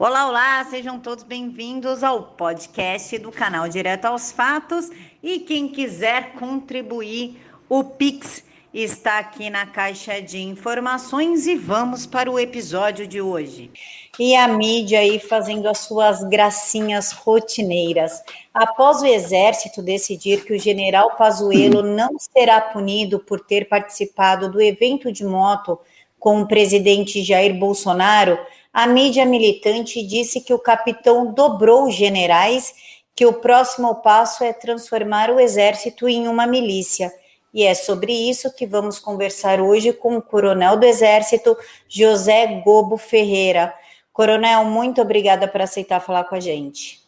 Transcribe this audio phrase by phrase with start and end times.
[0.00, 4.88] Olá, olá, sejam todos bem-vindos ao podcast do canal Direto aos Fatos.
[5.20, 12.30] E quem quiser contribuir, o Pix está aqui na caixa de informações e vamos para
[12.30, 13.72] o episódio de hoje.
[14.20, 18.22] E a mídia aí fazendo as suas gracinhas rotineiras.
[18.54, 24.62] Após o exército decidir que o general Pazuello não será punido por ter participado do
[24.62, 25.76] evento de moto
[26.20, 28.38] com o presidente Jair Bolsonaro,
[28.78, 32.72] a mídia militante disse que o capitão dobrou os generais,
[33.12, 37.12] que o próximo passo é transformar o exército em uma milícia.
[37.52, 41.56] E é sobre isso que vamos conversar hoje com o coronel do Exército,
[41.88, 43.74] José Gobo Ferreira.
[44.12, 47.02] Coronel, muito obrigada por aceitar falar com a gente.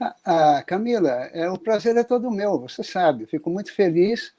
[0.00, 3.26] Ah, ah, Camila, é, o prazer é todo meu, você sabe.
[3.26, 4.32] Fico muito feliz,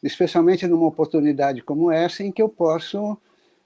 [0.00, 3.18] especialmente numa oportunidade como essa, em que eu posso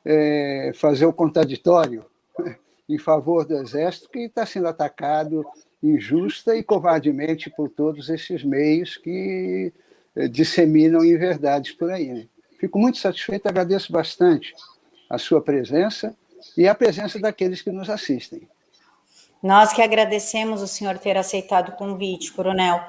[0.02, 2.02] é, fazer o contraditório
[2.88, 5.45] em favor do Exército, que está sendo atacado
[5.82, 9.73] injusta e covardemente por todos esses meios que
[10.15, 12.09] eh, disseminam inverdades por aí.
[12.09, 12.26] Né?
[12.59, 14.54] Fico muito satisfeito, agradeço bastante
[15.09, 16.16] a sua presença
[16.57, 18.48] e a presença daqueles que nos assistem.
[19.42, 22.80] Nós que agradecemos o senhor ter aceitado o convite, Coronel.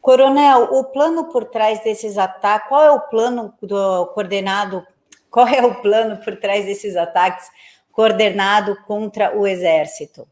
[0.00, 4.86] Coronel, o plano por trás desses ataques, qual é o plano do coordenado,
[5.28, 7.50] qual é o plano por trás desses ataques
[7.96, 10.28] coordenado contra o exército?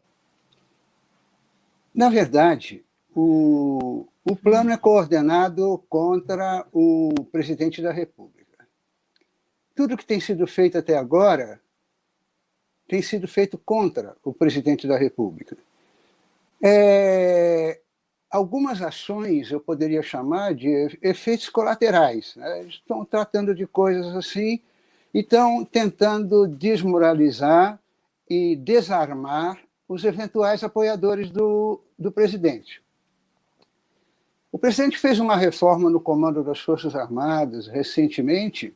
[1.95, 2.85] Na verdade,
[3.17, 8.69] o, o plano é coordenado contra o presidente da República.
[9.75, 11.59] Tudo que tem sido feito até agora
[12.87, 15.57] tem sido feito contra o presidente da República.
[16.63, 17.81] É,
[18.31, 22.37] algumas ações eu poderia chamar de efeitos colaterais.
[22.37, 22.65] Né?
[22.65, 24.61] Estão tratando de coisas assim
[25.15, 27.79] e estão tentando desmoralizar
[28.29, 29.57] e desarmar
[29.89, 32.83] os eventuais apoiadores do, do presidente.
[34.51, 38.75] O presidente fez uma reforma no comando das Forças Armadas recentemente,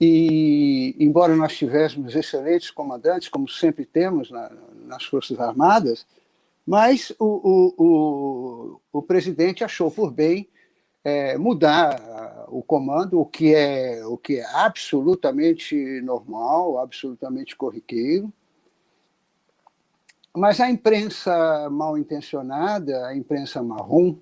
[0.00, 4.50] e, embora nós tivéssemos excelentes comandantes, como sempre temos na,
[4.86, 6.06] nas Forças Armadas,
[6.66, 10.48] mas o, o, o, o presidente achou por bem
[11.04, 18.32] é, mudar o comando, o que é o que é absolutamente normal, absolutamente corriqueiro.
[20.34, 24.16] Mas a imprensa mal intencionada, a imprensa marrom,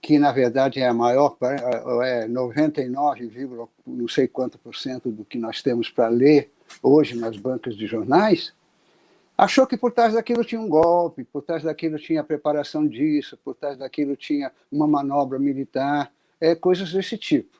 [0.00, 1.36] que na verdade é a maior,
[2.02, 3.50] é 99,
[3.86, 6.50] não sei quanto por cento do que nós temos para ler
[6.82, 8.54] hoje nas bancas de jornais,
[9.40, 13.54] achou que por trás daquilo tinha um golpe, por trás daquilo tinha preparação disso, por
[13.54, 17.58] trás daquilo tinha uma manobra militar, é, coisas desse tipo.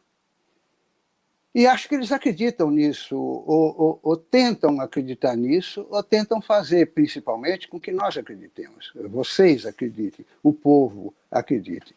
[1.55, 6.93] E acho que eles acreditam nisso, ou, ou, ou, tentam acreditar nisso, ou tentam fazer,
[6.93, 8.93] principalmente, com que nós acreditemos.
[9.09, 11.97] Vocês acreditem, o povo acredite.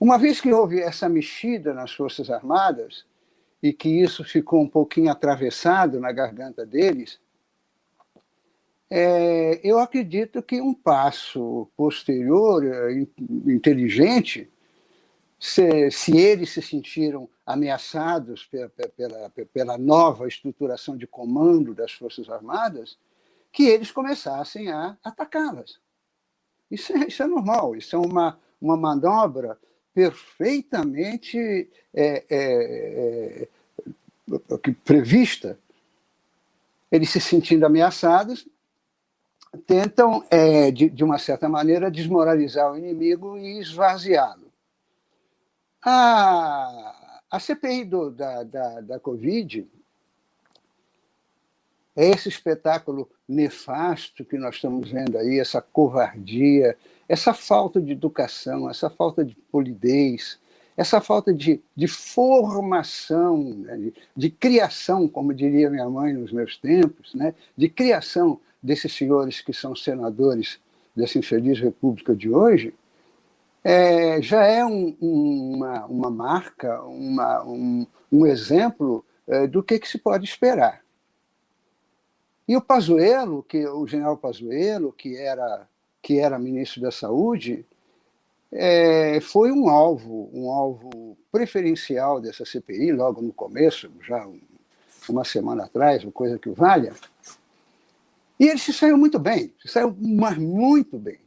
[0.00, 3.04] Uma vez que houve essa mexida nas Forças Armadas,
[3.62, 7.20] e que isso ficou um pouquinho atravessado na garganta deles,
[8.96, 12.92] é, eu acredito que um passo posterior, é,
[13.50, 14.48] inteligente,
[15.36, 22.28] se, se eles se sentiram ameaçados pela, pela, pela nova estruturação de comando das Forças
[22.30, 22.96] Armadas,
[23.50, 25.80] que eles começassem a atacá-las.
[26.70, 29.58] Isso é, isso é normal, isso é uma, uma manobra
[29.92, 33.48] perfeitamente é, é,
[34.30, 35.58] é, prevista.
[36.92, 38.46] Eles se sentindo ameaçados,
[39.66, 44.52] tentam, é, de, de, uma certa maneira, desmoralizar o inimigo e esvaziá-lo.
[45.82, 49.66] A, a CPI do, da, da, da Covid
[51.96, 56.76] é esse espetáculo nefasto que nós estamos vendo aí, essa covardia,
[57.08, 60.38] essa falta de educação, essa falta de polidez,
[60.76, 66.56] essa falta de, de formação, né, de, de, criação, como diria minha mãe nos meus
[66.56, 70.58] tempos, né, de criação desses senhores que são senadores
[70.96, 72.74] dessa infeliz república de hoje,
[73.62, 79.88] é, já é um, uma, uma marca, uma, um, um exemplo é, do que, que
[79.88, 80.80] se pode esperar.
[82.48, 85.68] E o Pazuello, que o general Pazuello, que era
[86.02, 87.64] que era ministro da Saúde,
[88.52, 94.28] é, foi um alvo, um alvo preferencial dessa CPI logo no começo, já
[95.08, 96.92] uma semana atrás, uma coisa que valha.
[98.38, 101.20] E ele se saiu muito bem, se saiu mas muito bem.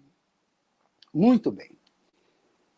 [1.14, 1.72] Muito bem.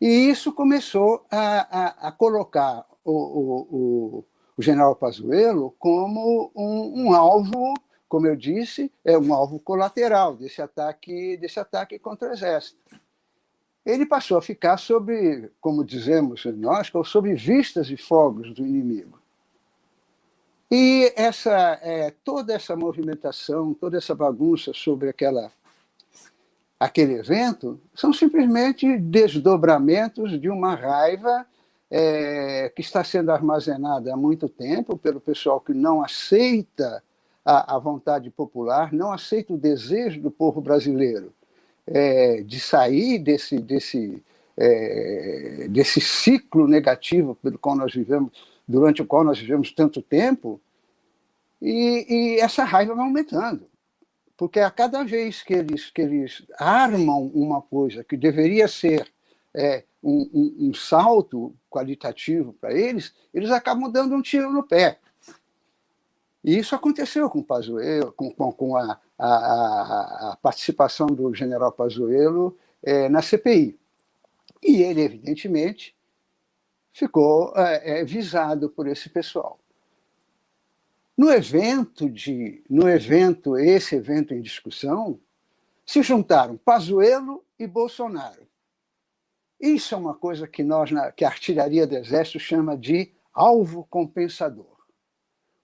[0.00, 4.24] E isso começou a, a, a colocar o, o, o,
[4.56, 7.74] o, general Pazuello como um, um alvo
[8.10, 12.80] como eu disse, é um alvo colateral desse ataque, desse ataque contra o exército.
[13.86, 19.19] Ele passou a ficar sob, como dizemos nós, sob vistas e fogos do inimigo.
[20.70, 25.50] E essa, é, toda essa movimentação, toda essa bagunça sobre aquela,
[26.78, 31.44] aquele evento são simplesmente desdobramentos de uma raiva
[31.90, 37.02] é, que está sendo armazenada há muito tempo pelo pessoal que não aceita
[37.44, 41.32] a, a vontade popular, não aceita o desejo do povo brasileiro
[41.84, 44.22] é, de sair desse, desse,
[44.56, 48.30] é, desse ciclo negativo pelo qual nós vivemos,
[48.70, 50.60] durante o qual nós vivemos tanto tempo,
[51.60, 53.66] e, e essa raiva vai aumentando.
[54.36, 59.10] Porque a cada vez que eles, que eles armam uma coisa que deveria ser
[59.52, 64.98] é, um, um, um salto qualitativo para eles, eles acabam dando um tiro no pé.
[66.42, 72.56] E isso aconteceu com Pazuello, com, com, com a, a, a, participação do general Pazuello
[72.82, 73.78] é, na CPI.
[74.62, 75.94] E ele, evidentemente,
[77.00, 79.58] ficou é, é, visado por esse pessoal.
[81.16, 85.18] No evento de, no evento, esse evento em discussão,
[85.84, 88.46] se juntaram Pazuello e Bolsonaro.
[89.58, 94.76] Isso é uma coisa que nós, que a artilharia do Exército chama de alvo compensador.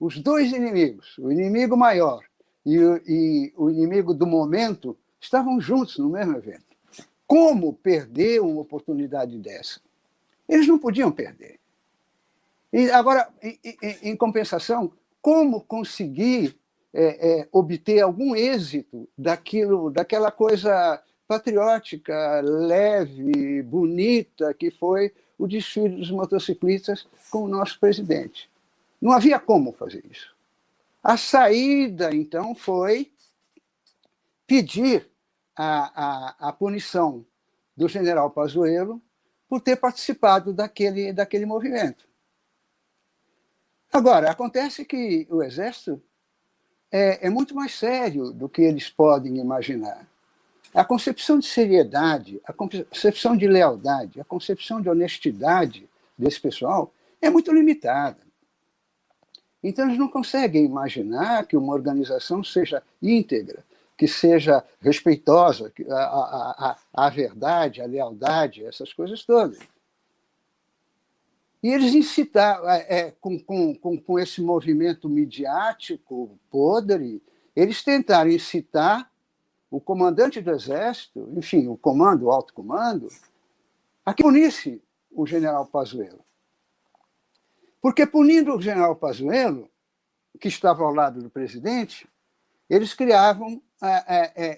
[0.00, 2.25] Os dois inimigos, o inimigo maior
[2.65, 6.77] e o, e o inimigo do momento, estavam juntos no mesmo evento.
[7.27, 9.86] Como perder uma oportunidade dessa?
[10.48, 11.58] Eles não podiam perder.
[12.72, 16.56] E agora, em, em, em compensação, como conseguir
[16.93, 25.96] é, é, obter algum êxito daquilo, daquela coisa patriótica, leve, bonita que foi o desfile
[25.96, 28.50] dos motociclistas com o nosso presidente.
[29.00, 30.34] Não havia como fazer isso.
[31.02, 33.12] A saída, então, foi
[34.46, 35.08] pedir
[35.54, 37.25] a, a, a punição
[37.76, 39.02] do general Pazuello
[39.48, 42.06] por ter participado daquele, daquele movimento.
[43.93, 46.02] Agora, acontece que o Exército
[46.90, 50.06] é, é muito mais sério do que eles podem imaginar.
[50.75, 55.88] A concepção de seriedade, a concepção de lealdade, a concepção de honestidade
[56.19, 58.19] desse pessoal é muito limitada.
[59.62, 63.64] Então, eles não conseguem imaginar que uma organização seja íntegra,
[63.96, 65.72] que seja respeitosa
[66.93, 69.58] à, verdade, à lealdade, essas coisas todas.
[71.62, 77.22] E eles incitaram, é, é, com, com, com, esse movimento midiático podre,
[77.54, 79.10] eles tentaram incitar
[79.70, 83.08] o comandante do Exército, enfim, o comando, o alto comando,
[84.04, 86.25] a que punisse o general Pazuello.
[87.81, 89.69] Porque punindo o general Pazuello,
[90.38, 92.06] que estava ao lado do presidente,
[92.69, 93.62] eles criavam,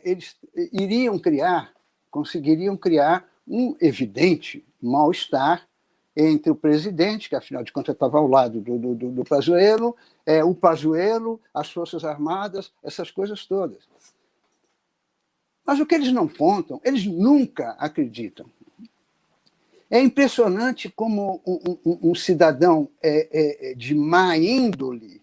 [0.05, 0.37] eles
[0.73, 1.73] iriam criar,
[2.11, 5.67] conseguiriam criar um evidente mal-estar
[6.20, 10.43] entre o presidente, que afinal de contas estava ao lado do, do, do Pazuello, é,
[10.43, 13.88] o Pazuello, as Forças Armadas, essas coisas todas.
[15.65, 18.47] Mas o que eles não contam, eles nunca acreditam.
[19.88, 25.18] É impressionante como um, um, um cidadão é, é, de má índole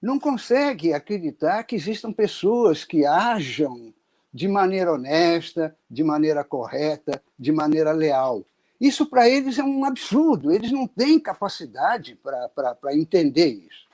[0.00, 3.92] não consegue acreditar que existam pessoas que ajam
[4.32, 8.44] de maneira honesta, de maneira correta, de maneira leal.
[8.80, 12.16] Isso para eles é um absurdo, eles não têm capacidade
[12.54, 13.88] para entender isso.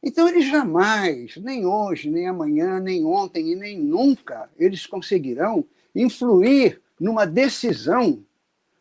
[0.00, 6.80] Então, eles jamais, nem hoje, nem amanhã, nem ontem e nem nunca, eles conseguirão influir
[7.00, 8.22] numa decisão,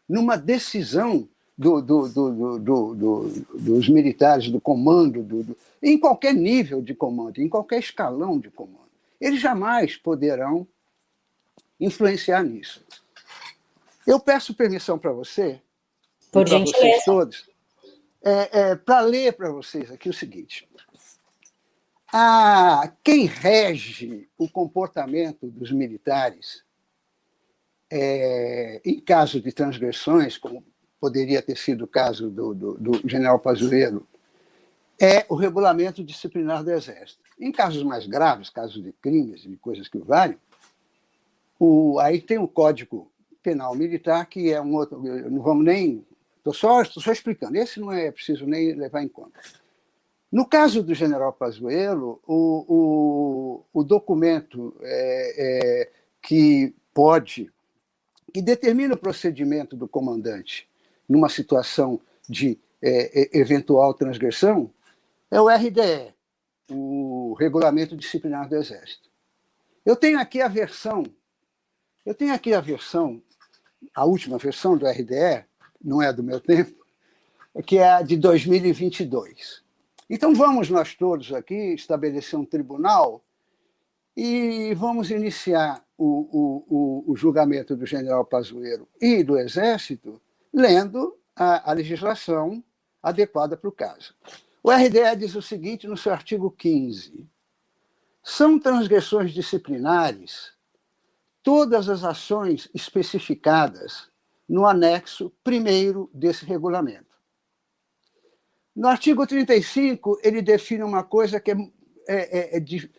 [0.08, 7.48] numa decisão do, do, do, dos militares, do comando, em qualquer nível de comando, em
[7.48, 8.90] qualquer escalão de comando.
[9.20, 10.68] Eles jamais poderão
[11.80, 12.84] influenciar nisso.
[14.06, 15.62] Eu peço permissão para você,
[16.32, 17.50] para vocês todos,
[18.22, 20.68] é, é, para ler para vocês aqui o seguinte.
[22.12, 26.64] A, quem rege o comportamento dos militares
[27.90, 30.64] é, em caso de transgressões, como
[31.00, 34.08] poderia ter sido o caso do, do, do general Pazuello,
[35.00, 37.22] é o regulamento disciplinar do Exército.
[37.40, 40.38] Em casos mais graves, casos de crimes e de coisas que valem,
[41.60, 43.12] o, aí tem o Código
[43.44, 45.02] Penal Militar, que é um outro.
[45.30, 46.06] Não vamos nem.
[46.38, 49.40] Estou só, só explicando, esse não é preciso nem levar em conta.
[50.32, 57.52] No caso do general Pazuello, o, o, o documento é, é, que pode,
[58.34, 60.68] que determina o procedimento do comandante
[61.08, 64.72] numa situação de é, é eventual transgressão,
[65.32, 66.14] é o RDE,
[66.70, 69.10] o regulamento disciplinar do Exército.
[69.86, 71.04] Eu tenho aqui a versão,
[72.06, 73.22] eu tenho aqui a versão,
[73.94, 75.46] a última versão do RDE,
[75.84, 76.86] não é do meu tempo,
[77.66, 79.64] que é a de 2022.
[80.10, 83.24] Então vamos nós todos aqui estabelecer um tribunal
[84.16, 90.22] e vamos iniciar o, o, o, o julgamento do general Pazuello e do Exército
[90.56, 92.64] lendo a, a legislação
[93.04, 94.16] adequada para o caso.
[94.64, 97.30] O RDE diz o seguinte no seu artigo 15:
[98.24, 100.54] são transgressões disciplinares
[101.44, 104.10] todas as ações especificadas
[104.50, 107.16] no anexo primeiro desse regulamento.
[108.76, 111.56] No artigo 35, ele define uma coisa que é,
[112.08, 112.92] é, é, de,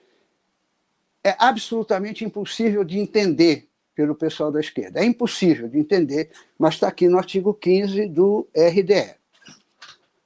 [1.25, 5.01] é absolutamente impossível de entender pelo pessoal da esquerda.
[5.01, 9.17] É impossível de entender, mas está aqui no artigo 15 do RDE.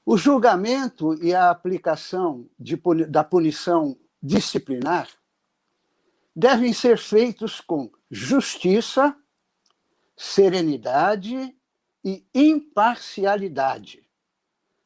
[0.04, 2.76] O julgamento e a aplicação de,
[3.08, 5.08] da punição disciplinar
[6.34, 9.16] devem ser feitos com justiça,
[10.16, 11.54] serenidade
[12.04, 14.04] e imparcialidade,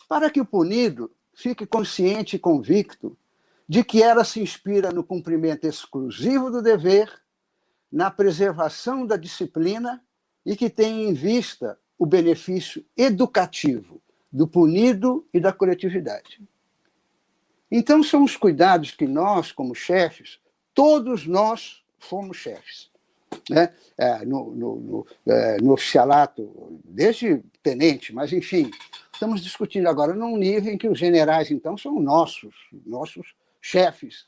[0.06, 3.16] para que o punido fique consciente e convicto
[3.66, 7.10] de que ela se inspira no cumprimento exclusivo do dever,
[7.94, 10.02] na preservação da disciplina
[10.44, 16.42] e que tem em vista o benefício educativo do punido e da coletividade.
[17.70, 20.40] Então, são os cuidados que nós, como chefes,
[20.74, 22.90] todos nós fomos chefes.
[23.48, 23.72] Né?
[23.96, 28.72] É, no, no, no, é, no, oficialato, desde tenente, mas enfim,
[29.12, 34.26] estamos discutindo agora num nível em que os generais, então, são nossos, nossos chefes,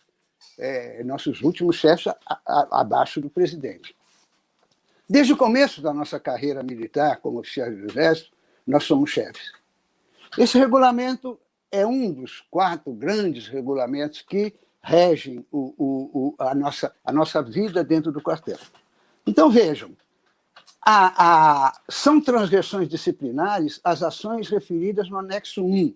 [0.59, 3.95] é, nossos últimos chefes a, a, abaixo do presidente.
[5.09, 8.33] Desde o começo da nossa carreira militar como oficiais do Exército,
[8.67, 9.53] nós somos chefes.
[10.37, 11.39] Esse regulamento
[11.71, 17.43] é um dos quatro grandes regulamentos que regem o, o, o, a, nossa, a nossa
[17.43, 18.59] vida dentro do quartel.
[19.27, 19.97] Então, vejam,
[20.81, 25.95] a, a, são transgressões disciplinares as ações referidas no anexo 1,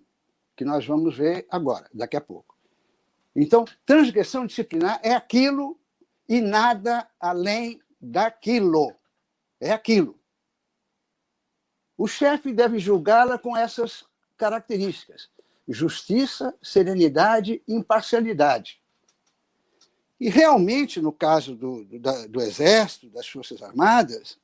[0.55, 2.50] que nós vamos ver agora, daqui a pouco.
[3.35, 5.79] Então, transgressão disciplinar é aquilo
[6.27, 8.95] e nada além daquilo.
[9.59, 10.19] É aquilo.
[11.97, 15.29] O chefe deve julgá-la com essas características:
[15.67, 18.81] justiça, serenidade imparcialidade.
[20.19, 24.37] E realmente, no caso do, do, do Exército, das Forças Armadas,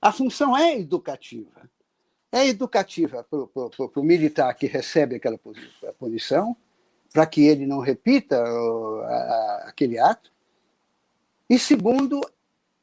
[0.00, 1.68] a função é educativa.
[2.30, 5.38] É educativa para o militar que recebe aquela
[5.98, 6.56] punição,
[7.14, 8.44] para que ele não repita
[9.66, 10.32] aquele ato.
[11.48, 12.20] E segundo,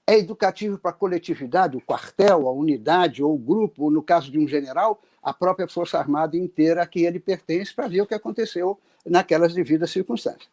[0.08, 4.32] é educativo para a coletividade, o quartel, a unidade ou o grupo, ou no caso
[4.32, 8.08] de um general, a própria Força Armada inteira a que ele pertence, para ver o
[8.08, 10.50] que aconteceu naquelas devidas circunstâncias.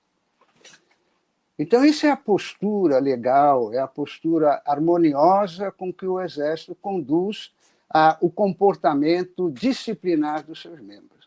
[1.57, 7.53] Então, isso é a postura legal, é a postura harmoniosa com que o Exército conduz
[7.89, 11.18] a, o comportamento disciplinar dos seus membros.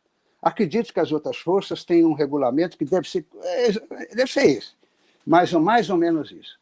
[0.41, 3.71] Acredito que as outras forças têm um regulamento que deve ser, é,
[4.15, 4.71] deve ser esse,
[5.25, 6.59] mais ou, mais ou menos isso.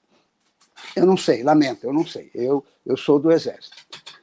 [0.96, 2.30] Eu não sei, lamento, eu não sei.
[2.34, 3.76] Eu, eu sou do Exército.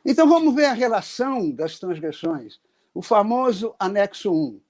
[0.05, 2.61] Então vamos ver a relação das transgressões.
[2.95, 4.61] O famoso anexo 1.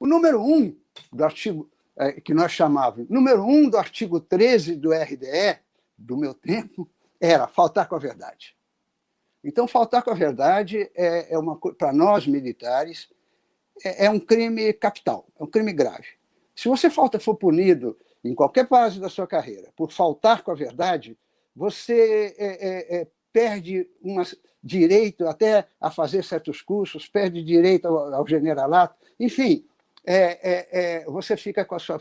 [0.00, 0.76] O número 1
[1.12, 5.58] do artigo, é, que nós chamávamos, número 1 do artigo 13 do RDE,
[5.96, 6.88] do meu tempo,
[7.20, 8.56] era faltar com a verdade.
[9.42, 13.08] Então, faltar com a verdade é, é uma para nós militares
[13.82, 16.06] é, é um crime capital, é um crime grave.
[16.54, 20.54] Se você falta for punido em qualquer fase da sua carreira, por faltar com a
[20.54, 21.16] verdade,
[21.54, 24.22] você é, é, é, perde um
[24.62, 29.66] direito até a fazer certos cursos, perde direito ao, ao generalato, enfim,
[30.06, 31.98] é, você fica com a sua,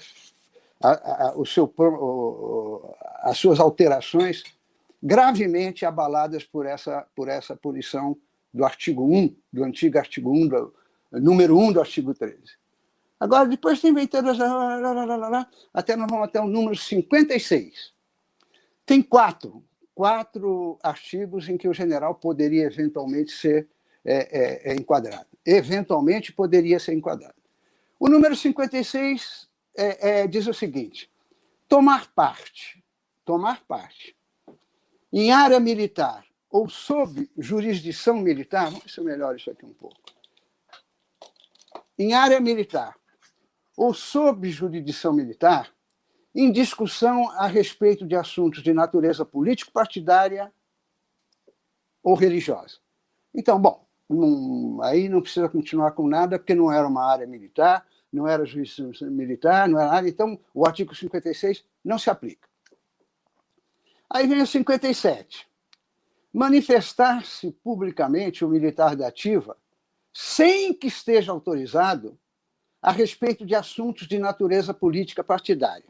[0.82, 4.44] a, a, o seu, o, as suas alterações
[5.02, 8.18] gravemente abaladas por essa, por essa punição
[8.54, 10.74] do artigo 1, do antigo artigo 1, do,
[11.20, 12.38] número 1 do artigo 13.
[13.20, 14.30] Agora, depois tem inventando
[15.74, 17.94] até nós vamos até o número 56.
[18.86, 19.64] Tem quatro,
[19.96, 23.70] quatro artigos em que o general poderia eventualmente ser
[24.04, 25.28] é, é, é enquadrado.
[25.46, 27.36] Eventualmente poderia ser enquadrado.
[28.00, 31.10] O número 56 é, é, diz o seguinte:
[31.70, 32.84] tomar parte,
[33.24, 34.16] tomar parte
[35.12, 40.03] em área militar ou sob jurisdição militar, vamos ver melhor isso aqui um pouco.
[42.04, 42.98] Em área militar
[43.78, 45.74] ou sob jurisdição militar,
[46.36, 50.54] em discussão a respeito de assuntos de natureza político-partidária
[52.04, 52.80] ou religiosa.
[53.34, 57.88] Então, bom, não, aí não precisa continuar com nada, porque não era uma área militar,
[58.12, 62.50] não era juiz militar, não era nada, então o artigo 56 não se aplica.
[64.10, 65.48] Aí vem o 57.
[66.34, 69.58] Manifestar-se publicamente o militar da ativa
[70.14, 72.18] sem que esteja autorizado
[72.82, 75.88] a respeito de assuntos de natureza política partidária.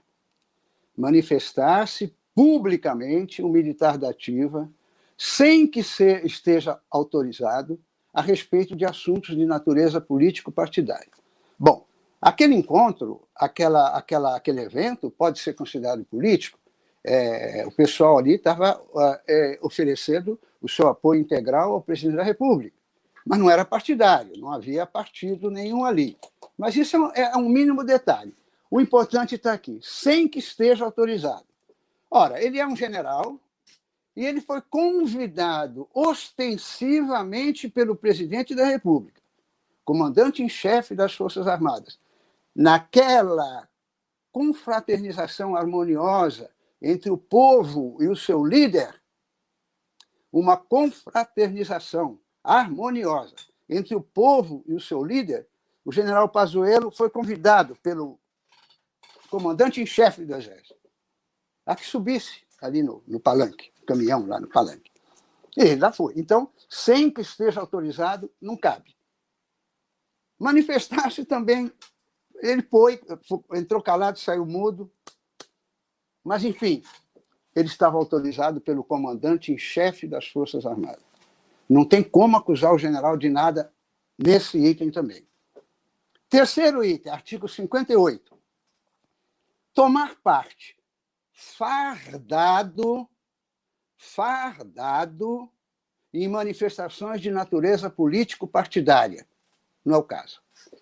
[0.95, 4.71] Manifestar-se publicamente o militar da ativa
[5.17, 7.79] sem que esteja autorizado
[8.13, 11.09] a respeito de assuntos de natureza político-partidária.
[11.57, 11.85] Bom,
[12.21, 16.59] aquele encontro, aquela, aquela, aquele evento pode ser considerado político.
[17.03, 18.81] É, o pessoal ali estava
[19.27, 22.75] é, oferecendo o seu apoio integral ao presidente da República,
[23.25, 26.17] mas não era partidário, não havia partido nenhum ali.
[26.57, 28.35] Mas isso é, é um mínimo detalhe.
[28.69, 31.45] O importante está aqui, sem que esteja autorizado.
[32.09, 33.39] Ora, ele é um general,
[34.15, 39.21] e ele foi convidado ostensivamente pelo presidente da República,
[39.83, 41.99] comandante em chefe das Forças Armadas,
[42.55, 43.67] naquela
[44.31, 46.49] confraternização harmoniosa
[46.81, 49.01] entre o povo e o seu líder,
[50.31, 53.35] uma confraternização harmoniosa
[53.69, 55.47] entre o povo e o seu líder,
[55.85, 58.19] o general Pazuello foi convidado pelo
[59.29, 60.75] comandante em chefe do Exército
[61.65, 64.91] a que subisse ali no, no palanque caminhão lá no palanque.
[65.55, 66.13] E ele lá foi.
[66.15, 68.95] Então, sem que esteja autorizado, não cabe.
[70.39, 71.71] Manifestar-se também,
[72.41, 72.99] ele foi,
[73.53, 74.91] entrou calado, saiu mudo,
[76.23, 76.81] mas, enfim,
[77.55, 81.03] ele estava autorizado pelo comandante em chefe das Forças Armadas.
[81.69, 83.73] Não tem como acusar o general de nada
[84.17, 85.27] nesse item também.
[86.29, 88.37] Terceiro item, artigo 58.
[89.73, 90.77] Tomar parte
[91.31, 93.07] fardado
[94.03, 95.49] fardado
[96.13, 99.25] em manifestações de natureza político-partidária.
[99.83, 100.41] Não é o caso.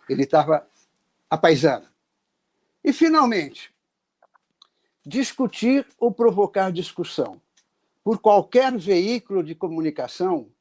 [0.09, 0.67] Ele estava
[1.29, 1.89] a paisana.
[2.83, 3.73] E, finalmente,
[5.05, 7.39] discutir ou provocar discussão
[8.03, 10.51] por qualquer veículo de comunicação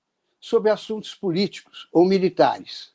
[0.40, 2.92] sobre assuntos políticos ou militares,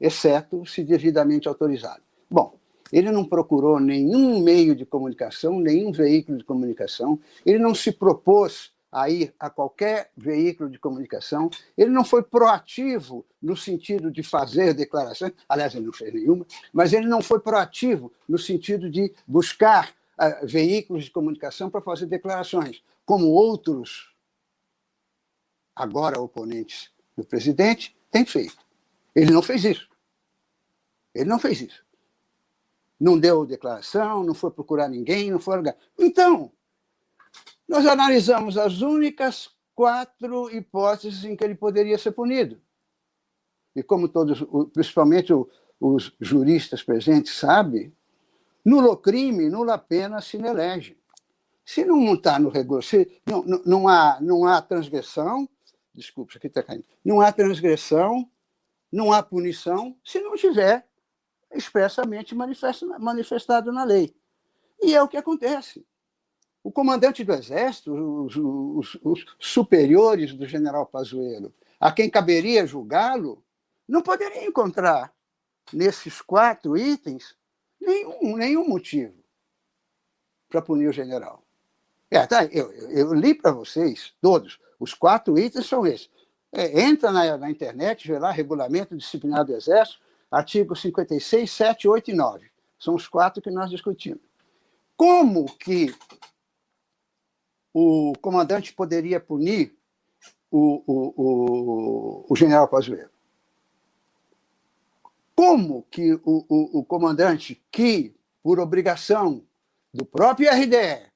[0.00, 2.02] exceto se devidamente autorizado.
[2.30, 2.58] Bom,
[2.92, 8.72] ele não procurou nenhum meio de comunicação, nenhum veículo de comunicação, ele não se propôs
[8.90, 11.50] a ir a qualquer veículo de comunicação.
[11.76, 16.94] Ele não foi proativo no sentido de fazer declarações, aliás, ele não fez nenhuma, mas
[16.94, 22.82] ele não foi proativo no sentido de buscar uh, veículos de comunicação para fazer declarações,
[23.04, 24.08] como outros,
[25.76, 28.56] agora oponentes do presidente, têm feito.
[29.14, 29.88] Ele não fez isso.
[31.14, 31.84] Ele não fez isso.
[32.98, 35.62] Não deu declaração, não foi procurar ninguém, não foi.
[35.98, 36.50] Então,
[37.68, 42.60] nós analisamos as únicas quatro hipóteses em que ele poderia ser punido.
[43.74, 45.32] E como todos, principalmente
[45.78, 47.94] os juristas presentes sabem,
[48.64, 50.96] nulo crime, nula pena se elege.
[51.64, 55.48] Se não está no regulamento, se não, não, não, há, não há transgressão,
[55.96, 58.30] desculpa, isso aqui está caindo, não há transgressão,
[58.92, 60.86] não há punição, se não tiver
[61.52, 64.14] expressamente manifestado na lei.
[64.80, 65.86] E é o que acontece.
[66.62, 73.42] O comandante do Exército, os, os, os superiores do general Pazuello, a quem caberia julgá-lo,
[73.88, 75.14] não poderia encontrar
[75.72, 77.36] nesses quatro itens
[77.80, 79.14] nenhum, nenhum motivo
[80.48, 81.42] para punir o general.
[82.10, 84.58] É, tá, eu, eu li para vocês todos.
[84.78, 86.10] Os quatro itens são esses.
[86.52, 92.10] É, entra na, na, internet, vê lá, Regulamento Disciplinar do Exército, artigo 56, 7, 8
[92.10, 92.50] e 9.
[92.78, 94.20] São os quatro que nós discutimos.
[94.96, 95.94] Como que
[97.78, 99.76] o comandante poderia punir
[100.50, 103.10] o, o, o, o general Pazuello.
[105.34, 109.44] Como que o, o, o comandante, que, por obrigação
[109.92, 111.06] do próprio RDE,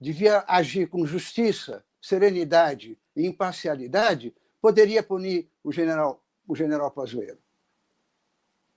[0.00, 7.38] devia agir com justiça, serenidade e imparcialidade, poderia punir o general, o general Pazuello?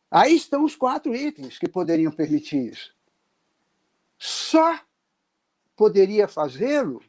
[0.09, 2.93] Aí estão os quatro itens que poderiam permitir isso.
[4.17, 4.79] Só
[5.75, 7.01] poderia fazê-lo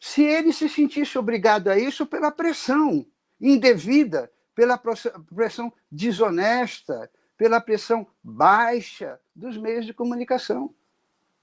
[0.00, 3.04] se ele se sentisse obrigado a isso pela pressão
[3.40, 10.74] indevida, pela pressão desonesta, pela pressão baixa dos meios de comunicação.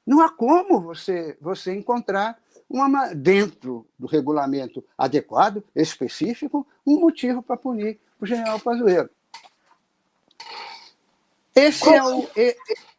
[0.05, 2.37] Não há como você, você encontrar
[2.69, 9.09] uma, dentro do regulamento adequado, específico, um motivo para punir o general Pazuello.
[11.55, 12.27] Esse é o.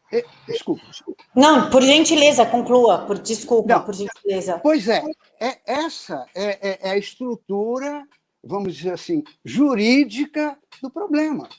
[0.09, 1.23] É, desculpa, desculpa.
[1.35, 3.05] Não, por gentileza, conclua.
[3.05, 4.57] Por, desculpa, Não, por gentileza.
[4.59, 5.03] Pois é,
[5.39, 8.07] é essa é, é, é, a estrutura,
[8.43, 11.49] vamos dizer assim, jurídica do problema.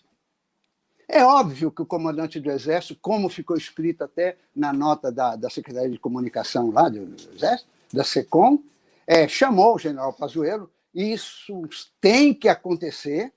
[1.09, 5.49] É óbvio que o comandante do Exército, como ficou escrito até na nota da, da
[5.49, 8.63] Secretaria de Comunicação lá do Exército, da SECOM,
[9.07, 11.63] é, chamou o general Pazuello, isso
[11.99, 13.33] tem que acontecer,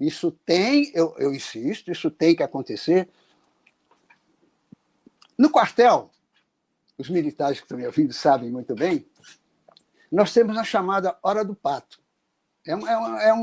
[0.00, 3.08] isso tem, eu, eu insisto, isso tem que acontecer.
[5.38, 6.10] No quartel,
[6.98, 9.06] os militares que estão me ouvindo sabem muito bem,
[10.10, 12.00] nós temos a chamada Hora do Pato.
[12.66, 13.34] É, um, é, um, é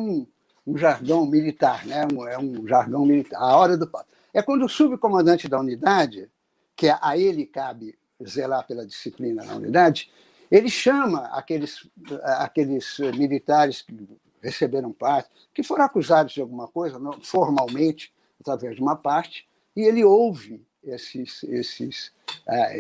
[0.66, 2.08] um, um, jargão militar, né?
[2.32, 3.90] é um jargão militar, a Hora do.
[4.34, 6.30] É quando o subcomandante da unidade,
[6.76, 7.98] que a ele cabe
[8.28, 10.12] zelar pela disciplina na unidade,
[10.52, 11.90] ele chama aqueles,
[12.24, 14.08] aqueles militares que
[14.42, 20.04] receberam parte, que foram acusados de alguma coisa, formalmente, através de uma parte, e ele
[20.04, 22.08] ouve esses, esses,
[22.48, 22.74] uh,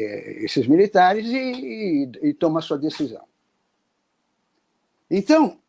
[0.44, 3.26] esses militares e, e, e toma sua decisão.
[5.10, 5.60] Então,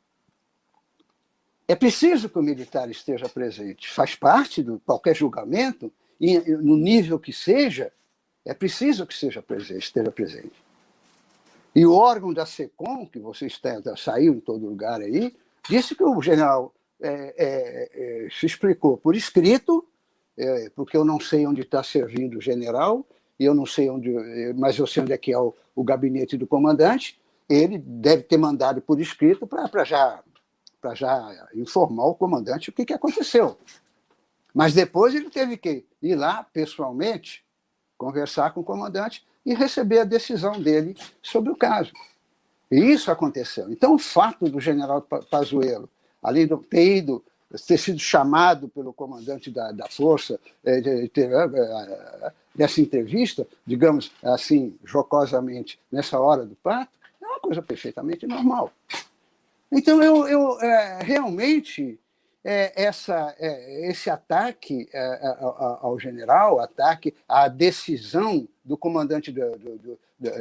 [1.68, 3.90] é preciso que o militar esteja presente.
[3.90, 7.92] Faz parte de qualquer julgamento, e no nível que seja,
[8.44, 10.64] é preciso que seja presente, esteja presente.
[11.74, 15.36] E o órgão da SECOM, que você está, saiu em todo lugar aí,
[15.68, 17.90] disse que o general é, é,
[18.24, 19.86] é, se explicou por escrito,
[20.38, 23.04] é, porque eu não sei onde está servindo o general,
[23.38, 24.10] e eu não sei onde,
[24.56, 27.20] mas eu sei onde é que é o, o gabinete do comandante.
[27.48, 30.22] Ele deve ter mandado por escrito para já,
[30.94, 33.58] já informar o comandante o que, que aconteceu.
[34.54, 37.44] Mas depois ele teve que ir lá pessoalmente,
[37.98, 41.92] conversar com o comandante e receber a decisão dele sobre o caso.
[42.70, 43.70] E isso aconteceu.
[43.70, 45.88] Então, o fato do general Pazuello,
[46.22, 47.22] além de ter ido,
[47.66, 52.32] ter sido chamado pelo comandante da, da força é, de, ter, é,
[52.80, 56.90] entrevista, digamos assim, jocosamente, nessa hora do parto,
[57.22, 58.72] é uma coisa perfeitamente normal.
[59.76, 62.00] Então, eu, eu é, realmente
[62.42, 64.88] é, essa, é, esse ataque
[65.82, 69.98] ao general, ataque à decisão do comandante do, do,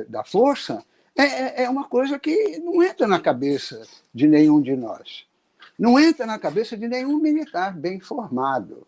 [0.08, 0.82] da força,
[1.18, 3.82] é uma coisa que não entra na cabeça
[4.14, 5.26] de nenhum de nós.
[5.78, 8.88] Não entra na cabeça de nenhum militar bem formado.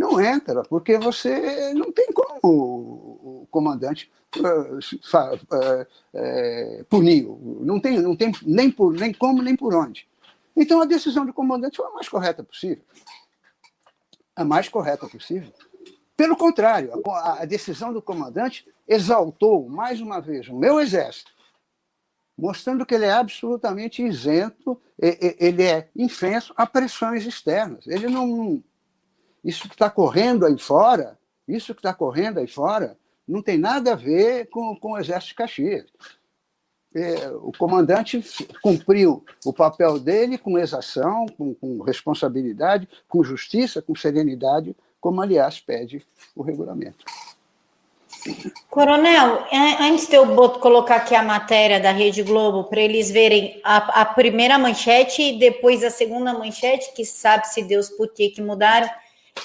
[0.00, 7.28] Não entra, porque você não tem como o comandante uh, uh, punir.
[7.60, 10.08] Não tem, não tem nem, por, nem como, nem por onde.
[10.56, 12.82] Então a decisão do comandante foi a mais correta possível.
[14.34, 15.52] A mais correta possível.
[16.16, 21.30] Pelo contrário, a, a decisão do comandante exaltou mais uma vez o meu exército,
[22.38, 27.86] mostrando que ele é absolutamente isento, ele é infenso a pressões externas.
[27.86, 28.64] Ele não.
[29.44, 33.92] Isso que está correndo aí fora, isso que está correndo aí fora, não tem nada
[33.92, 35.86] a ver com, com o Exército de Caxias
[36.94, 38.24] é, o comandante
[38.62, 45.60] cumpriu o papel dele com exação, com, com, responsabilidade, com justiça, com serenidade, como, aliás,
[45.60, 47.04] pede o regulamento.
[48.68, 49.46] Coronel,
[49.80, 50.26] antes de eu
[50.58, 55.38] colocar aqui a matéria da Rede Globo para eles verem a, a, primeira manchete e
[55.38, 58.90] depois a segunda manchete, que sabe se Deus por que, que mudaram,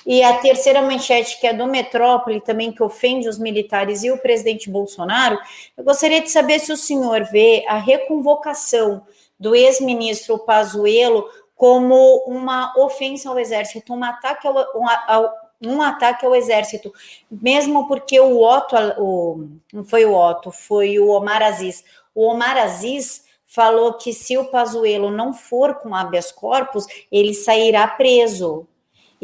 [0.05, 4.17] e a terceira manchete, que é do Metrópole, também que ofende os militares e o
[4.17, 5.37] presidente Bolsonaro,
[5.75, 9.05] eu gostaria de saber se o senhor vê a reconvocação
[9.39, 16.35] do ex-ministro Pazuello como uma ofensa ao exército, um ataque ao, um, um ataque ao
[16.35, 16.93] exército,
[17.31, 21.83] mesmo porque o Otto, o, não foi o Otto, foi o Omar Aziz.
[22.13, 27.87] O Omar Aziz falou que se o Pazuello não for com habeas corpus, ele sairá
[27.87, 28.67] preso.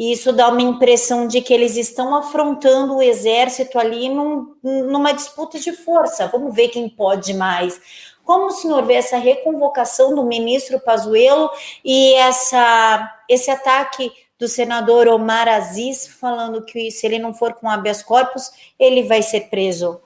[0.02, 5.12] E isso dá uma impressão de que eles estão afrontando o exército ali num, numa
[5.12, 6.26] disputa de força.
[6.26, 7.80] Vamos ver quem pode mais.
[8.24, 11.48] Como o senhor vê essa reconvocação do ministro Pazuello
[11.84, 17.70] e essa, esse ataque do senador Omar Aziz falando que se ele não for com
[17.70, 20.00] habeas corpus, ele vai ser preso?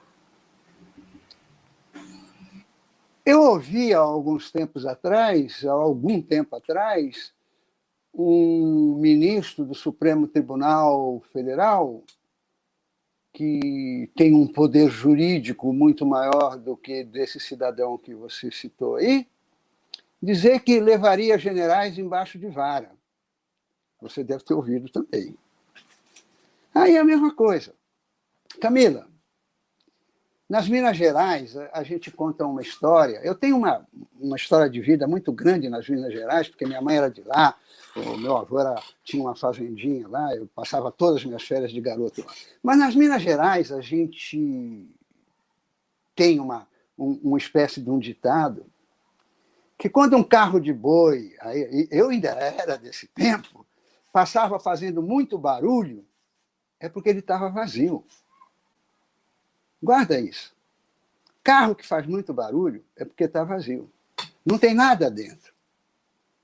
[3.25, 7.35] Eu ouvi há alguns tempos atrás, há algum tempo atrás,
[8.17, 12.03] um ministro do Supremo Tribunal Federal
[13.31, 19.27] que tem um poder jurídico muito maior do que desse cidadão que você citou aí,
[20.19, 22.91] dizer que levaria generais embaixo de vara.
[24.01, 25.37] Você deve ter ouvido também.
[26.73, 27.75] Aí é a mesma coisa.
[28.59, 29.07] Camila,
[30.49, 33.19] nas Minas Gerais, a gente conta uma história.
[33.21, 33.85] Eu tenho uma,
[34.19, 37.55] uma história de vida muito grande nas Minas Gerais, porque minha mãe era de lá,
[37.95, 41.81] o meu avô era, tinha uma fazendinha lá, eu passava todas as minhas férias de
[41.81, 42.31] garoto lá.
[42.63, 44.87] Mas nas Minas Gerais, a gente
[46.15, 48.65] tem uma, um, uma espécie de um ditado
[49.77, 51.35] que quando um carro de boi,
[51.91, 53.65] eu ainda era desse tempo,
[54.11, 56.03] passava fazendo muito barulho,
[56.79, 58.03] é porque ele estava vazio.
[59.81, 60.53] Guarda isso.
[61.43, 63.89] Carro que faz muito barulho é porque está vazio.
[64.45, 65.53] Não tem nada dentro.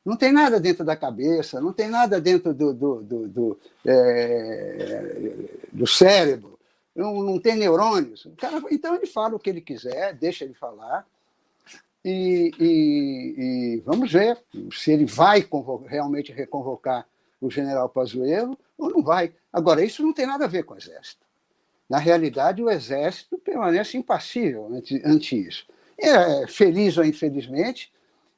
[0.05, 5.47] Não tem nada dentro da cabeça, não tem nada dentro do, do, do, do, é,
[5.71, 6.59] do cérebro,
[6.93, 8.27] não, não, tem neurônios.
[8.37, 11.07] Cara, então ele fala o que ele quiser, deixa ele falar,
[12.03, 14.37] e, e, e vamos ver
[14.73, 15.47] se ele vai
[15.87, 17.07] realmente reconvocar
[17.39, 19.33] o general Pazuello ou não vai.
[19.53, 21.25] Agora, isso não tem nada a ver com o Exército.
[21.89, 25.65] Na realidade, o Exército permanece impassível ante, ante isso.
[25.97, 27.91] É, feliz ou infelizmente,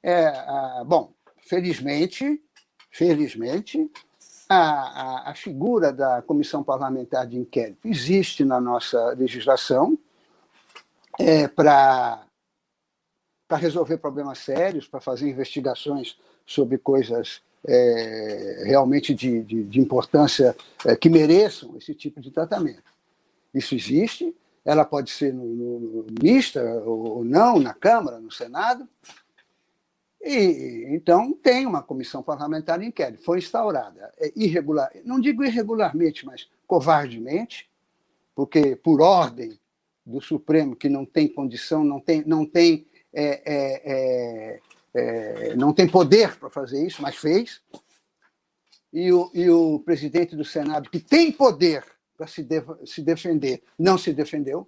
[0.03, 0.31] é,
[0.85, 2.41] bom, felizmente,
[2.91, 3.89] felizmente,
[4.47, 9.97] a, a, a, figura da comissão parlamentar de inquérito existe na nossa legislação
[11.19, 12.27] é, para
[13.51, 20.55] resolver problemas sérios, para fazer investigações sobre coisas é, realmente de, de, de importância
[20.85, 22.94] é, que mereçam esse tipo de tratamento.
[23.55, 28.87] Isso existe, ela pode ser no, no, mista ou não, na Câmara, no Senado,
[30.21, 34.11] e, então, tem uma comissão parlamentar de inquérito, foi instaurada.
[34.17, 37.69] É irregular, não digo irregularmente, mas covardemente,
[38.33, 39.59] porque por ordem
[40.03, 44.59] do Supremo, que não tem condição, não tem, não tem, é, é,
[44.95, 47.61] é, é não tem poder para fazer isso, mas fez.
[48.91, 51.83] E o, e o presidente do Senado, que tem poder
[52.17, 54.67] para se, de, se defender, não se defendeu.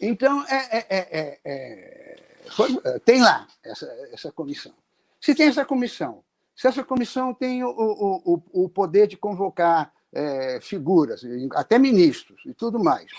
[0.00, 4.72] Então, é, é, é foi, eh, tem lá essa, essa comissão.
[5.20, 6.22] Se tem essa comissão,
[6.54, 11.22] se essa comissão tem o, o, o poder de convocar é, figuras,
[11.54, 13.10] até ministros e tudo mais,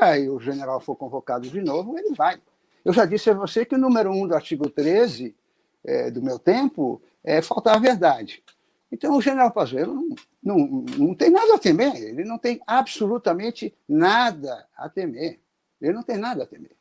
[0.00, 2.40] aí o general for convocado de novo, ele vai.
[2.84, 5.34] Eu já disse a você que o número um do artigo 13
[5.84, 8.42] é, do meu tempo é faltar a verdade.
[8.92, 13.74] Então, o general Pazuello não, não, não tem nada a temer, ele não tem absolutamente
[13.88, 15.40] nada a temer.
[15.80, 16.76] Ele não tem nada a temer.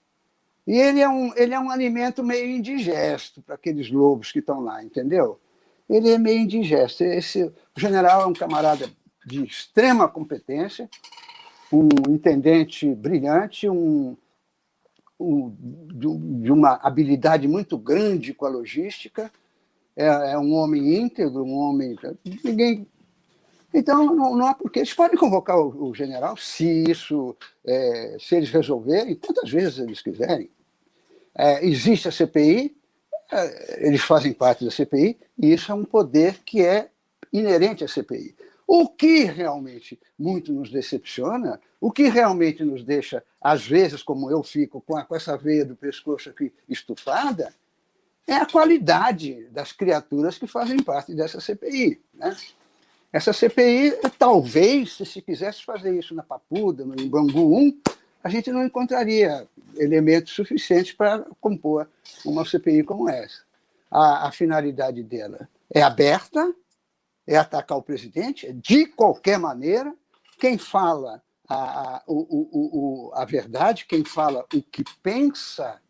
[0.67, 4.59] E ele é um, ele é um alimento meio indigesto para aqueles lobos que estão
[4.59, 5.39] lá, entendeu?
[5.89, 7.03] Ele é meio indigesto.
[7.03, 8.89] Esse, o general é um camarada
[9.25, 10.89] de extrema competência,
[11.71, 14.17] um intendente brilhante, um,
[15.19, 15.55] um
[15.93, 19.31] de, uma habilidade muito grande com a logística,
[20.01, 21.95] é, é, um homem íntegro, um homem.
[22.43, 22.87] Ninguém.
[23.73, 24.79] Então, não, não há porquê.
[24.79, 27.35] Eles podem convocar o, o general se isso,
[27.65, 30.49] é, se eles resolverem, quantas vezes eles quiserem.
[31.35, 32.75] É, existe a CPI,
[33.31, 36.89] é, eles fazem parte da CPI, e isso é um poder que é
[37.31, 38.35] inerente à CPI.
[38.67, 44.43] O que realmente muito nos decepciona, o que realmente nos deixa, às vezes, como eu
[44.43, 47.53] fico, com, a, com essa veia do pescoço aqui estufada,
[48.27, 52.01] é a qualidade das criaturas que fazem parte dessa CPI.
[52.13, 52.35] Né?
[53.11, 57.81] Essa CPI, talvez, se se quisesse fazer isso na Papuda, no Bangu 1,
[58.23, 61.89] a gente não encontraria elementos suficientes para compor
[62.23, 63.41] uma CPI como essa.
[63.89, 66.53] A, a, finalidade dela é aberta,
[67.27, 69.93] é atacar o presidente, de qualquer maneira.
[70.39, 75.81] Quem fala a, a, o, o, a verdade, quem fala o que pensa,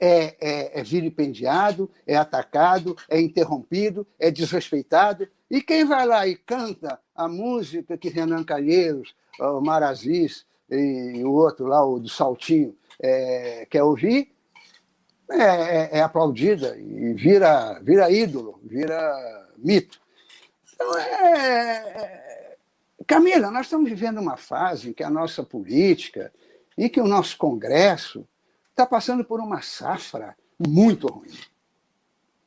[0.00, 5.28] é, é, é vilipendiado, é atacado, é interrompido, é desrespeitado.
[5.50, 11.32] E quem vai lá e canta a música que Renan Calheiros, o Marazis e o
[11.32, 14.32] outro lá, o do Saltinho, é, quer ouvir,
[15.30, 20.00] é, é, é, aplaudida e vira, vira ídolo, vira mito.
[20.74, 22.56] Então, é, é,
[23.06, 26.32] Camila, nós estamos vivendo uma fase em que a nossa política
[26.78, 28.26] e que o nosso Congresso
[28.78, 31.36] está passando por uma safra muito ruim.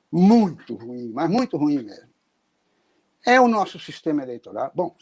[0.10, 2.10] Muito ruim, mas muito ruim mesmo.
[3.26, 4.72] É o nosso sistema eleitoral.
[4.74, 4.96] Bom,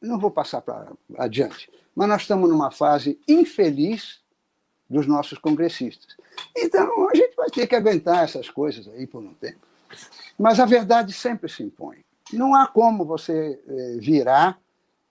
[0.00, 4.22] não vou passar para adiante, mas nós estamos numa fase infeliz
[4.88, 6.16] dos nossos congressistas.
[6.56, 9.66] Então, a gente vai ter que aguentar essas coisas aí por um tempo.
[10.38, 12.04] Mas a verdade sempre se impõe.
[12.32, 14.58] Não há como você eh, virar,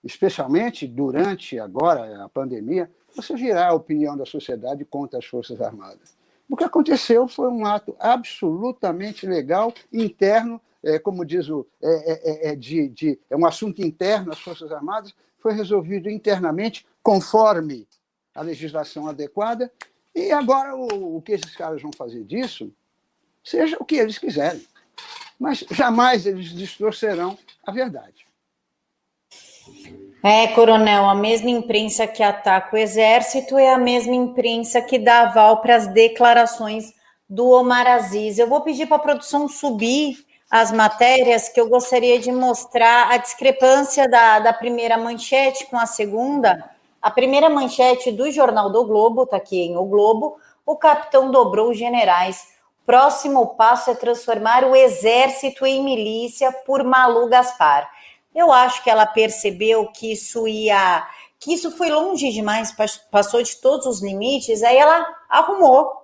[0.03, 6.15] especialmente durante agora a pandemia, você virar a opinião da sociedade contra as Forças Armadas.
[6.49, 11.65] O que aconteceu foi um ato absolutamente legal, interno, é, como diz o.
[11.81, 16.85] É, é, é, de, de, é um assunto interno às Forças Armadas, foi resolvido internamente,
[17.01, 17.87] conforme
[18.35, 19.71] a legislação adequada,
[20.13, 22.71] e agora o, o que esses caras vão fazer disso,
[23.43, 24.65] seja o que eles quiserem.
[25.39, 28.25] Mas jamais eles distorcerão a verdade.
[30.23, 35.21] É, coronel, a mesma imprensa que ataca o exército é a mesma imprensa que dá
[35.21, 36.93] aval para as declarações
[37.27, 38.37] do Omar Aziz.
[38.37, 43.17] Eu vou pedir para a produção subir as matérias que eu gostaria de mostrar a
[43.17, 46.69] discrepância da, da primeira manchete com a segunda.
[47.01, 51.71] A primeira manchete do Jornal do Globo, está aqui em O Globo, o capitão dobrou
[51.71, 52.45] os generais.
[52.85, 57.89] Próximo passo é transformar o exército em milícia por Malu Gaspar.
[58.33, 61.07] Eu acho que ela percebeu que isso ia,
[61.39, 62.73] que isso foi longe demais,
[63.11, 66.01] passou de todos os limites, aí ela arrumou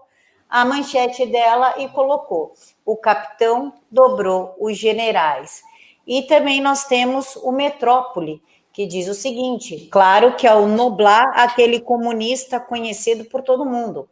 [0.50, 2.54] a manchete dela e colocou:
[2.86, 5.62] o capitão dobrou os generais.
[6.06, 11.32] E também nós temos o Metrópole, que diz o seguinte: claro que é o Noblar,
[11.36, 14.10] aquele comunista conhecido por todo mundo.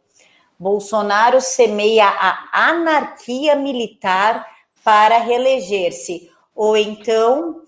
[0.58, 4.46] Bolsonaro semeia a anarquia militar
[4.82, 6.30] para reeleger-se.
[6.54, 7.62] Ou então,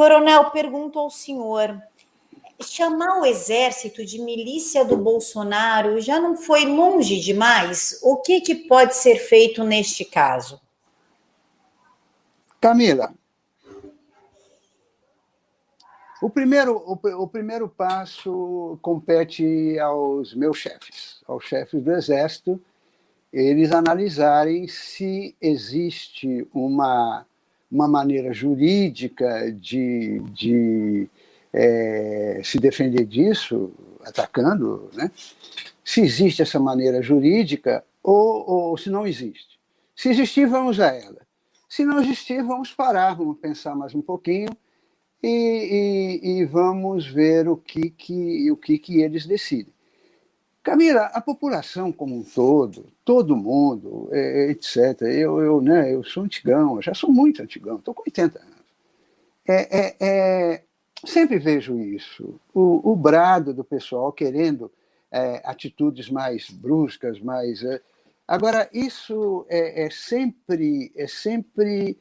[0.00, 1.78] Coronel, pergunto ao senhor:
[2.58, 8.00] chamar o exército de milícia do Bolsonaro já não foi longe demais?
[8.02, 10.58] O que, que pode ser feito neste caso?
[12.58, 13.12] Camila,
[16.22, 22.58] o primeiro, o, o, primeiro passo compete aos meus chefes, aos chefes do Exército,
[23.30, 27.26] eles analisarem se existe uma,
[27.70, 31.08] uma maneira jurídica de, de
[31.52, 33.72] é, se defender disso,
[34.04, 35.10] atacando, né?
[35.84, 39.58] se existe essa maneira jurídica ou, ou se não existe.
[39.94, 41.26] Se existir, vamos a ela.
[41.68, 44.48] Se não existir, vamos parar, vamos pensar mais um pouquinho
[45.22, 49.72] e, e, e vamos ver o que, que, o que, que eles decidem.
[50.70, 55.02] Camila, a população como um todo, todo mundo, é, etc.
[55.02, 58.54] Eu, eu, né, eu sou antigão, eu já sou muito antigão, estou com 80 anos.
[59.48, 60.62] É, é, é,
[61.04, 62.38] sempre vejo isso.
[62.54, 64.70] O, o brado do pessoal querendo
[65.10, 67.64] é, atitudes mais bruscas, mais.
[67.64, 67.80] É.
[68.28, 71.98] Agora, isso é, é, sempre, é sempre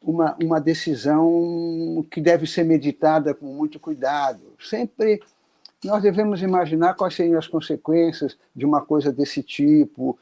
[0.00, 4.54] uma, uma decisão que deve ser meditada com muito cuidado.
[4.60, 5.20] Sempre
[5.84, 10.18] nós devemos imaginar quais seriam as consequências de uma coisa desse tipo.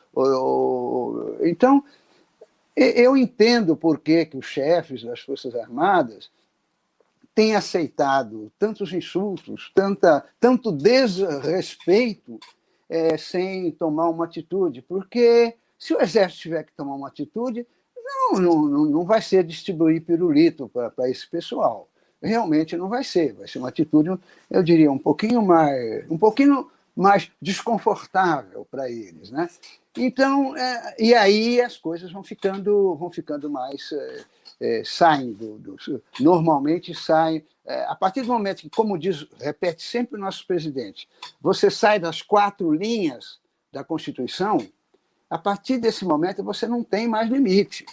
[1.40, 1.84] Então,
[2.74, 6.30] eu entendo por que, que os chefes das Forças Armadas
[7.34, 12.38] tem aceitado tantos insultos, tanta, tanto desrespeito
[12.88, 18.40] é, sem tomar uma atitude, porque se o exército tiver que tomar uma atitude, não,
[18.40, 21.88] não, não vai ser distribuir pirulito para esse pessoal.
[22.22, 23.32] Realmente não vai ser.
[23.34, 24.10] Vai ser uma atitude,
[24.50, 29.48] eu diria, um pouquinho mais, um pouquinho mais desconfortável para eles, né?
[29.96, 34.24] Então, é, e aí as coisas vão ficando, vão ficando mais é,
[34.60, 39.82] é, saem do, do, normalmente saem é, a partir do momento que, como diz, repete
[39.82, 41.08] sempre o nosso presidente,
[41.40, 43.38] você sai das quatro linhas
[43.72, 44.58] da Constituição,
[45.28, 47.86] a partir desse momento você não tem mais limite.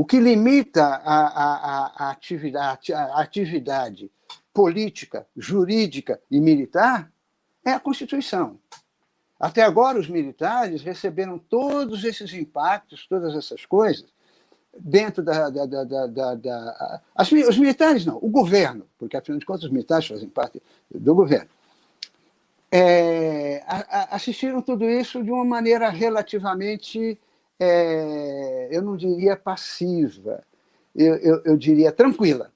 [0.00, 4.10] O que limita a, a, a, atividade, a atividade
[4.50, 7.12] política, jurídica e militar
[7.62, 8.58] é a Constituição.
[9.38, 14.06] Até agora, os militares receberam todos esses impactos, todas essas coisas,
[14.74, 15.50] dentro da.
[15.50, 19.70] da, da, da, da as, os militares não, o governo, porque afinal de contas os
[19.70, 21.50] militares fazem parte do governo.
[22.72, 27.18] É, a, a, assistiram tudo isso de uma maneira relativamente,
[27.60, 30.42] é, eu não diria passiva,
[30.94, 32.50] eu, eu, eu, diria tranquila,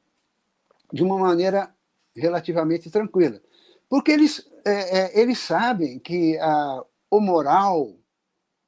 [0.92, 1.72] de uma maneira
[2.16, 3.40] relativamente tranquila,
[3.88, 7.94] porque eles, é, é eles sabem que a, o moral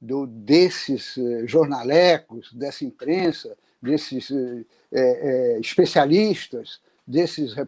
[0.01, 7.67] do, desses eh, jornalecos, dessa imprensa, desses é, é, especialistas, desses é,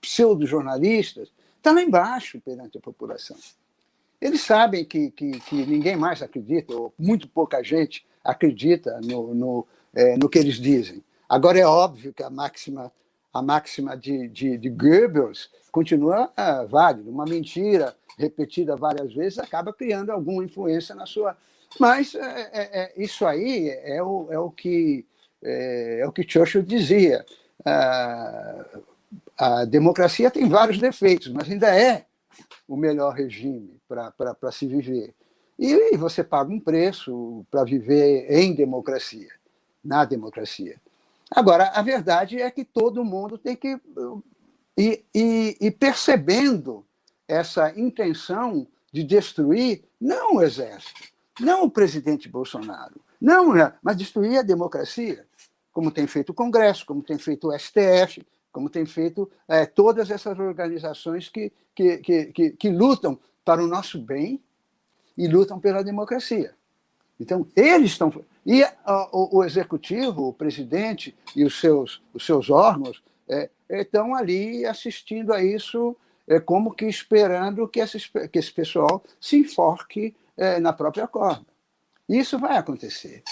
[0.00, 3.36] pseudo-jornalistas, está lá embaixo perante a população.
[4.26, 9.66] Eles sabem que, que, que, ninguém mais acredita, ou muito pouca gente acredita no, no,
[9.94, 11.00] é, no que eles dizem.
[11.28, 12.90] Agora, é óbvio que a máxima,
[13.32, 17.08] a máxima de, de, de Goebbels continua ah, válida.
[17.08, 21.36] Uma mentira repetida várias vezes acaba criando alguma influência na sua,
[21.78, 25.06] mas é, é, é, isso aí é o, é o que
[25.40, 27.24] é, é o que Churchill dizia.
[27.64, 28.64] A,
[29.38, 32.06] a democracia tem vários defeitos, mas ainda é
[32.66, 35.14] o melhor regime para se viver.
[35.58, 39.30] E você paga um preço para viver em democracia,
[39.82, 40.80] na democracia.
[41.30, 43.80] Agora, a verdade é que todo mundo tem que
[44.76, 46.84] ir, ir percebendo
[47.26, 51.02] essa intenção de destruir não o exército,
[51.40, 55.26] não o presidente Bolsonaro, não, né, mas destruir a democracia,
[55.72, 60.10] como tem feito o Congresso, como tem feito o STF, como tem feito é, todas
[60.10, 64.42] essas organizações que, que, que, que, que lutam para o nosso bem
[65.16, 66.52] e lutam pela democracia.
[67.18, 68.12] Então, eles estão.
[68.44, 68.64] E
[69.12, 75.32] o, o, executivo, o presidente e os seus, os seus órgãos é, estão ali assistindo
[75.32, 80.72] a isso, é, como que esperando que esse, que esse pessoal se enforque é, na
[80.72, 81.46] própria corda.
[82.08, 83.22] Isso vai acontecer.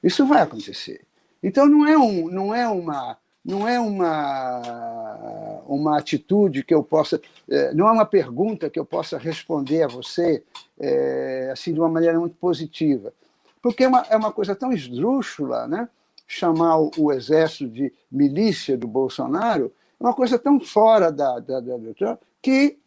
[0.00, 1.04] Isso vai acontecer.
[1.42, 7.20] Então, não é, um, não é uma não é uma, uma atitude que eu possa,
[7.48, 10.42] é, não é uma pergunta que eu possa responder a você
[10.78, 13.12] é, assim de uma maneira muito positiva,
[13.62, 15.88] porque é uma, é uma coisa tão esdrúxula, né?
[16.26, 21.76] chamar o, exército de milícia do Bolsonaro, é uma coisa tão fora da, da, da,
[21.76, 22.78] da que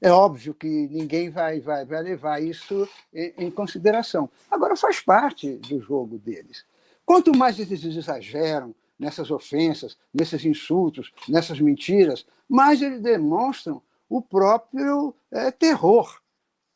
[0.00, 4.30] é óbvio que ninguém vai, vai, vai levar isso em, em consideração.
[4.50, 6.64] Agora, faz parte do jogo deles.
[7.04, 15.14] Quanto mais eles exageram, nessas ofensas, nesses insultos, nessas mentiras, mas eles demonstram o próprio
[15.30, 16.20] é, terror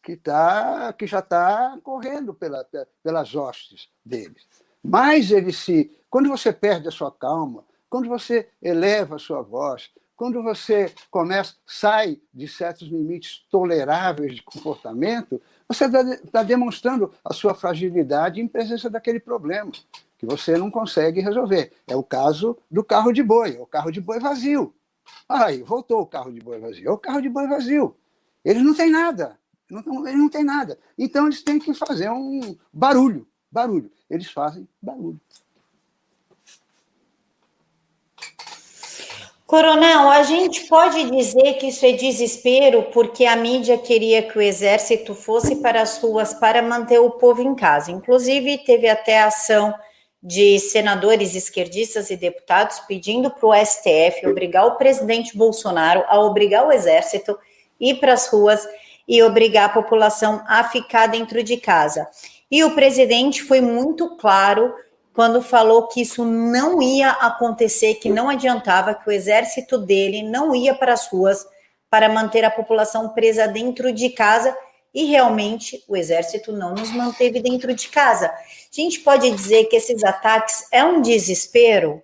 [0.03, 2.67] que, tá, que já está correndo pela,
[3.03, 4.47] pelas hostes deles.
[4.83, 5.91] Mas ele se.
[6.09, 11.55] Quando você perde a sua calma, quando você eleva a sua voz, quando você começa,
[11.67, 16.03] sai de certos limites toleráveis de comportamento, você está
[16.33, 19.71] tá demonstrando a sua fragilidade em presença daquele problema
[20.19, 21.73] que você não consegue resolver.
[21.87, 24.75] É o caso do carro de boi, é o carro de boi vazio.
[25.29, 26.89] Aí, voltou o carro de boi vazio.
[26.89, 27.97] É o carro de boi vazio.
[28.45, 29.39] Eles não têm nada.
[29.71, 30.79] Não, eles não têm nada.
[30.99, 33.27] Então, eles têm que fazer um barulho.
[33.51, 33.91] Barulho.
[34.11, 35.21] Eles fazem barulho.
[39.47, 44.43] Coronel, a gente pode dizer que isso é desespero porque a mídia queria que o
[44.43, 47.91] exército fosse para as ruas para manter o povo em casa.
[47.91, 49.73] Inclusive, teve até ação
[50.23, 56.67] de senadores esquerdistas e deputados pedindo para o STF obrigar o presidente Bolsonaro a obrigar
[56.67, 57.39] o exército
[57.81, 58.67] ir para as ruas
[59.07, 62.09] e obrigar a população a ficar dentro de casa.
[62.51, 64.75] E o presidente foi muito claro
[65.15, 70.55] quando falou que isso não ia acontecer, que não adiantava, que o exército dele não
[70.55, 71.47] ia para as ruas
[71.91, 74.57] para manter a população presa dentro de casa
[74.95, 78.27] e realmente o exército não nos manteve dentro de casa.
[78.27, 82.03] A gente pode dizer que esses ataques é um desespero?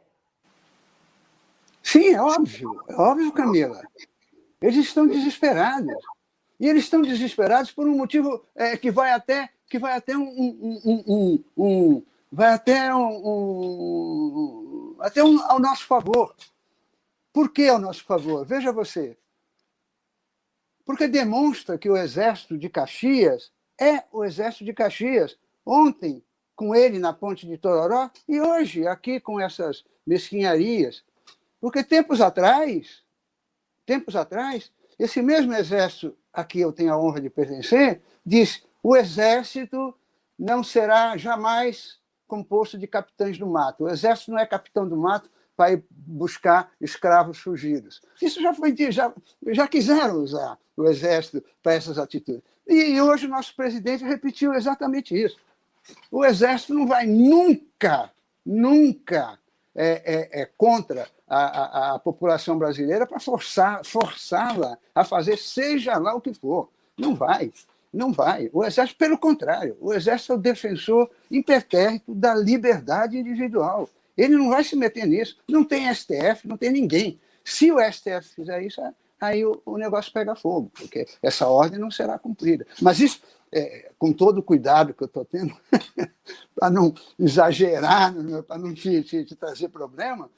[1.82, 3.82] Sim, é óbvio, é óbvio, Camila.
[4.60, 5.94] Eles estão desesperados.
[6.58, 10.22] E eles estão desesperados por um motivo é, que vai até que vai até um,
[10.22, 16.34] um, um, um vai até um, até ao nosso favor.
[17.32, 18.46] Por que ao nosso favor?
[18.46, 19.16] Veja você,
[20.84, 25.36] porque demonstra que o exército de Caxias é o exército de Caxias.
[25.64, 26.22] Ontem,
[26.54, 31.02] com ele na ponte de Tororó, e hoje, aqui com essas mesquinharias.
[31.60, 33.02] Porque tempos atrás,
[33.86, 38.96] tempos atrás, esse mesmo exército a que eu tenho a honra de pertencer, diz: o
[38.96, 39.94] exército
[40.38, 43.84] não será jamais composto de capitães do mato.
[43.84, 48.00] O exército não é capitão do mato, vai buscar escravos fugidos.
[48.20, 49.12] Isso já foi já,
[49.48, 52.42] já quiseram usar o exército para essas atitudes.
[52.66, 55.36] E hoje o nosso presidente repetiu exatamente isso.
[56.10, 58.10] O exército não vai nunca,
[58.44, 59.38] nunca
[59.74, 60.02] é,
[60.32, 66.14] é, é contra a, a, a, população brasileira para forçar, forçá-la a fazer seja lá
[66.14, 66.70] o que for.
[66.96, 67.52] Não vai.
[67.92, 68.50] Não vai.
[68.52, 73.88] O Exército, pelo contrário, o Exército é o defensor impertérrito da liberdade individual.
[74.16, 75.38] Ele não vai se meter nisso.
[75.48, 77.20] Não tem STF, não tem ninguém.
[77.44, 78.80] Se o STF fizer isso,
[79.20, 82.66] aí o, o negócio pega fogo, porque essa ordem não será cumprida.
[82.80, 83.20] Mas isso,
[83.52, 85.54] é, com todo o cuidado que eu estou tendo,
[86.54, 90.30] para não exagerar, né, para não te, te, te, trazer problema,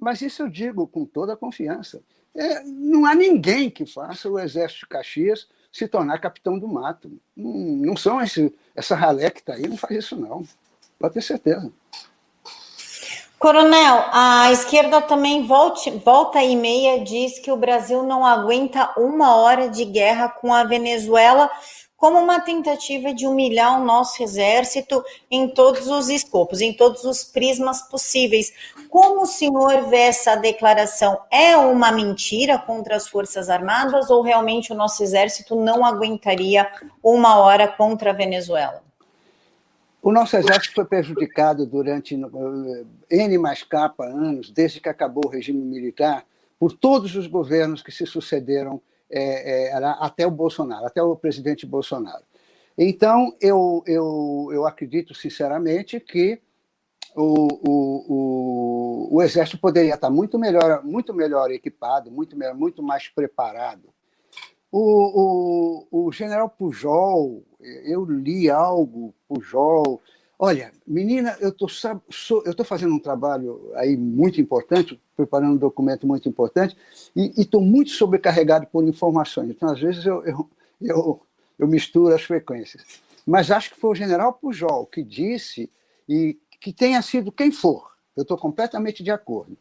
[0.00, 2.02] mas isso eu digo com toda a confiança.
[2.34, 7.10] É, não há ninguém que faça o Exército de Caxias se tornar capitão do mato.
[7.36, 10.46] Não, não são esse, essa ralé que está aí, não faz isso não.
[10.98, 11.70] Pode ter certeza.
[13.42, 19.34] Coronel, a esquerda também volta, volta e meia diz que o Brasil não aguenta uma
[19.34, 21.50] hora de guerra com a Venezuela
[21.96, 27.24] como uma tentativa de humilhar o nosso exército em todos os escopos, em todos os
[27.24, 28.52] prismas possíveis.
[28.88, 31.18] Como o senhor vê essa declaração?
[31.28, 36.70] É uma mentira contra as Forças Armadas ou realmente o nosso exército não aguentaria
[37.02, 38.84] uma hora contra a Venezuela?
[40.02, 45.28] O nosso exército foi prejudicado durante uh, N mais capa anos, desde que acabou o
[45.28, 46.26] regime militar,
[46.58, 51.64] por todos os governos que se sucederam é, é, até o Bolsonaro, até o presidente
[51.64, 52.24] Bolsonaro.
[52.76, 56.40] Então, eu, eu, eu acredito sinceramente que
[57.14, 63.06] o, o, o, o, exército poderia estar muito melhor, muito melhor equipado, muito, muito mais
[63.08, 63.92] preparado
[64.70, 67.44] O, o, o general Pujol,
[67.84, 70.00] eu li algo, Pujol.
[70.38, 76.76] Olha, menina, eu estou fazendo um trabalho aí muito importante, preparando um documento muito importante,
[77.14, 79.50] e estou muito sobrecarregado por informações.
[79.50, 80.50] Então, às vezes, eu, eu,
[80.80, 81.20] eu,
[81.58, 82.84] eu misturo as frequências.
[83.24, 85.70] Mas acho que foi o general Pujol que disse,
[86.08, 89.56] e que tenha sido quem for, eu estou completamente de acordo.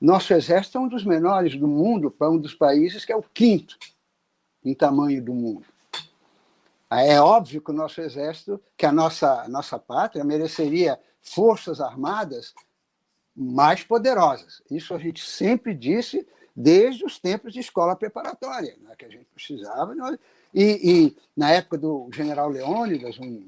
[0.00, 3.22] Nosso exército é um dos menores do mundo para um dos países que é o
[3.22, 3.78] quinto
[4.64, 5.64] em tamanho do mundo.
[6.90, 12.52] É óbvio que o nosso exército, que a nossa, nossa pátria mereceria forças armadas
[13.36, 14.60] mais poderosas.
[14.70, 19.26] Isso a gente sempre disse desde os tempos de escola preparatória, né, que a gente
[19.32, 19.94] precisava.
[20.52, 23.40] E, e, na época do general Leônidas, um,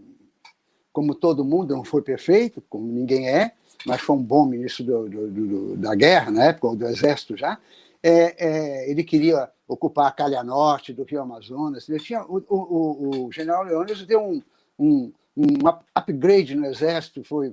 [0.92, 3.52] como todo mundo não foi perfeito, como ninguém é,
[3.84, 7.36] mas foi um bom ministro do, do, do, da guerra, na época, ou do exército
[7.36, 7.58] já,
[8.02, 11.88] é, é, ele queria ocupar a calha norte do Rio Amazonas.
[11.88, 14.42] Ele tinha, o, o, o general Leônidas deu um,
[14.78, 15.46] um, um
[15.94, 17.22] upgrade no exército.
[17.22, 17.52] Foi,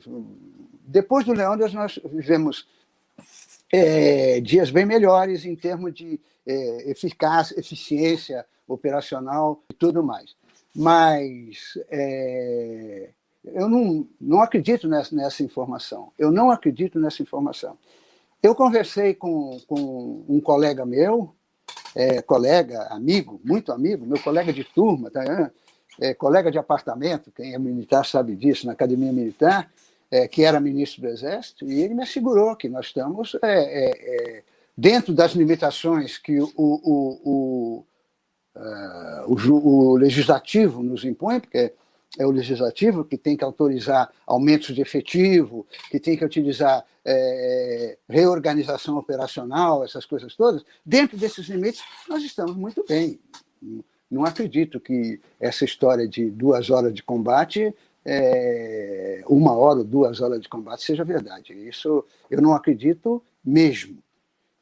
[0.85, 2.67] depois do Leônidas, nós vivemos
[3.71, 10.35] é, dias bem melhores em termos de é, eficácia, eficiência operacional e tudo mais.
[10.75, 13.09] Mas é,
[13.43, 16.11] eu não, não acredito nessa, nessa informação.
[16.17, 17.77] Eu não acredito nessa informação.
[18.41, 21.35] Eu conversei com, com um colega meu,
[21.95, 25.51] é, colega, amigo, muito amigo, meu colega de turma, tá,
[25.99, 29.69] é, colega de apartamento, quem é militar sabe disso, na academia militar,
[30.09, 33.89] é, que era ministro do Exército, e ele me assegurou que nós estamos é, é,
[33.89, 34.43] é,
[34.75, 37.85] dentro das limitações que o, o, o,
[38.55, 41.73] uh, o, legislativo nos impõe, porque
[42.17, 47.97] é o legislativo que tem que autorizar aumentos de efetivo, que tem que utilizar é,
[48.07, 50.63] reorganização operacional, essas coisas todas.
[50.85, 53.19] Dentro desses limites, nós estamos muito bem.
[54.09, 60.19] Não acredito que essa história de duas horas de combate, é, uma hora ou duas
[60.19, 61.53] horas de combate, seja verdade.
[61.53, 64.01] Isso eu não acredito mesmo.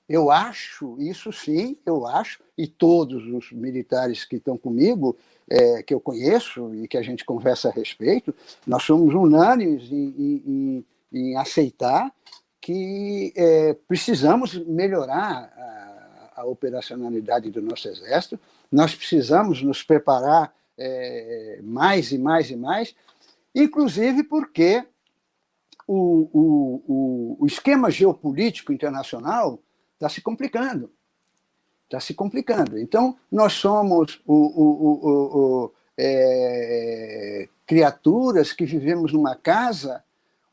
[0.10, 5.18] Eu acho, isso sim, eu acho, e todos os militares que estão comigo,
[5.50, 8.34] é, que eu conheço e que a gente conversa a respeito,
[8.66, 12.12] nós somos unânimes em, em, em aceitar
[12.60, 18.38] que é, precisamos melhorar a, a, operacionalidade do nosso exército,
[18.70, 22.94] nós precisamos nos preparar é, mais e mais e mais,
[23.56, 24.84] inclusive porque
[25.88, 29.60] o, o, o, o esquema geopolítico internacional
[29.94, 30.92] está se complicando.
[31.88, 32.78] Está se complicando.
[32.78, 40.04] Então, nós somos o, o, o, é, criaturas que vivemos numa casa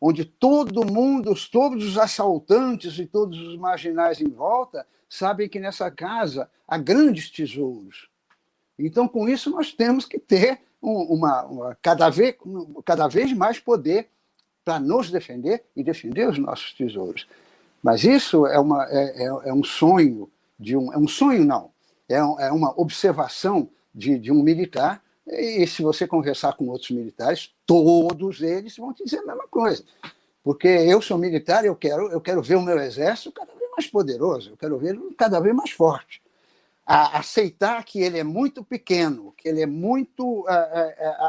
[0.01, 5.91] onde todo mundo, todos os assaltantes e todos os marginais em volta sabem que nessa
[5.91, 8.09] casa há grandes tesouros.
[8.78, 12.37] Então, com isso, nós temos que ter uma, uma cada, vez,
[12.85, 14.09] cada vez mais poder
[14.64, 17.26] para nos defender e defender os nossos tesouros.
[17.82, 21.70] Mas isso é, uma, é, é, é um sonho de um, é um sonho não,
[22.09, 25.02] é, é uma observação de, de um militar.
[25.26, 29.82] E se você conversar com outros militares, todos eles vão te dizer a mesma coisa.
[30.42, 33.86] Porque eu sou militar, eu quero, eu quero ver o meu exército cada vez mais
[33.86, 36.22] poderoso, eu quero ver ele cada vez mais forte.
[36.86, 40.44] A, aceitar que ele é muito pequeno, que ele é muito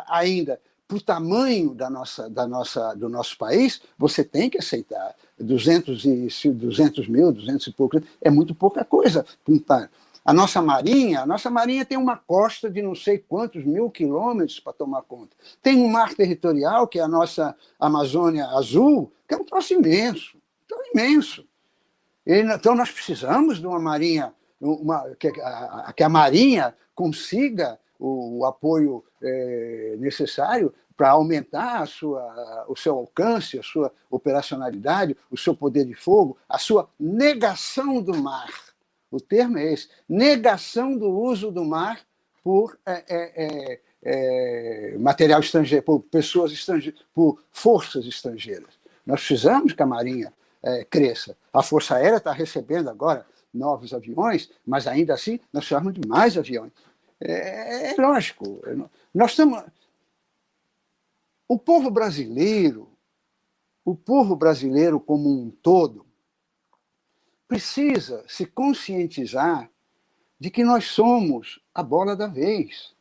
[0.07, 5.15] ainda para o tamanho da nossa, da nossa, do nosso país, você tem que aceitar.
[5.39, 9.25] 200, e, 200 mil, 200 e pouco, é muito pouca coisa.
[10.23, 14.59] A nossa marinha, a nossa marinha tem uma costa de não sei quantos mil quilômetros
[14.59, 15.35] para tomar conta.
[15.61, 20.37] Tem um mar territorial, que é a nossa Amazônia Azul, que é um troço imenso,
[20.95, 21.45] imenso.
[22.25, 28.45] Então nós precisamos de uma marinha, uma, que, a, que a marinha consiga o, o
[28.45, 35.55] apoio é, necessário para aumentar a sua, o seu alcance, a sua operacionalidade, o seu
[35.55, 38.49] poder de fogo, a sua negação do mar.
[39.11, 41.99] O termo é esse: negação do uso do mar
[42.43, 48.75] por é, é, é, é material estrangeiro, por pessoas estrangeiras, por forças estrangeiras.
[49.05, 51.37] Nós precisamos que a Marinha é, cresça.
[51.53, 56.37] A Força Aérea está recebendo agora novos aviões, mas ainda assim nós precisamos de mais
[56.37, 56.71] aviões.
[57.19, 58.61] É, é lógico.
[59.13, 59.63] Nós estamos.
[61.47, 62.89] O povo brasileiro,
[63.83, 66.05] o povo brasileiro como um todo,
[67.47, 69.69] precisa se conscientizar
[70.39, 72.93] de que nós somos a bola da vez.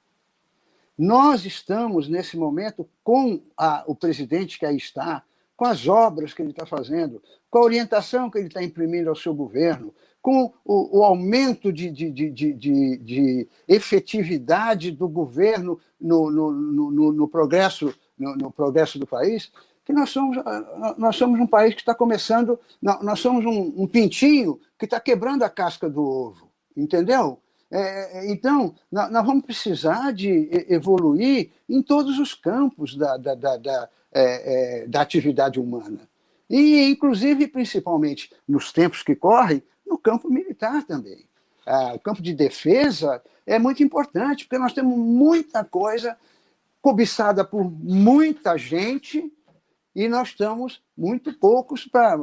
[0.97, 5.25] Nós estamos, nesse momento, com a, o presidente que aí está,
[5.57, 9.17] com as obras que ele está fazendo, com a orientação que ele está imprimindo ao
[9.17, 16.31] seu governo, com o, o aumento de, de, de, de, de efetividade do governo no,
[16.31, 19.53] no, no, no progresso, no, no, progresso do país,
[19.85, 20.39] que nós somos,
[20.97, 25.43] nós somos um país que está começando, nós somos um, um pintinho que está quebrando
[25.43, 27.39] a casca do ovo, entendeu?
[27.71, 33.89] É, então, nós vamos precisar de evoluir em todos os campos da, da, da, da,
[34.13, 36.09] é, é, da atividade humana.
[36.49, 41.27] E, inclusive, principalmente nos tempos que correm, no campo militar também.
[41.67, 46.17] Ah, o campo de defesa é muito importante, porque nós temos muita coisa
[46.85, 49.33] cobiçada por muita gente
[49.97, 52.15] e nós estamos muito poucos para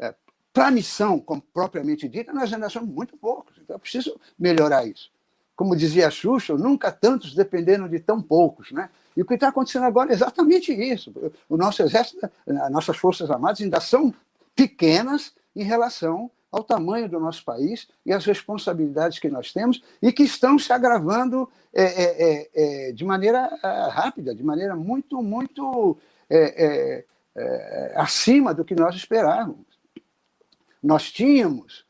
[0.00, 0.14] é,
[0.54, 3.58] para a missão, como propriamente dita, nós ainda somos muito poucos.
[3.62, 5.10] Então, é preciso melhorar isso.
[5.54, 8.72] Como dizia Xuxa, nunca tantos dependeram de tão poucos.
[8.72, 8.88] Né?
[9.14, 11.12] E o que está acontecendo agora é exatamente isso.
[11.46, 14.14] O nosso exército, as nossas forças armadas ainda são
[14.56, 20.12] pequenas em relação ao tamanho do nosso país e às responsabilidades que nós temos e
[20.12, 25.22] que estão se agravando é, é, é, é de maneira é, rápida, de maneira muito,
[25.22, 25.96] muito
[26.30, 27.04] é,
[27.94, 29.66] acima do que nós esperávamos.
[30.82, 31.86] Nós tínhamos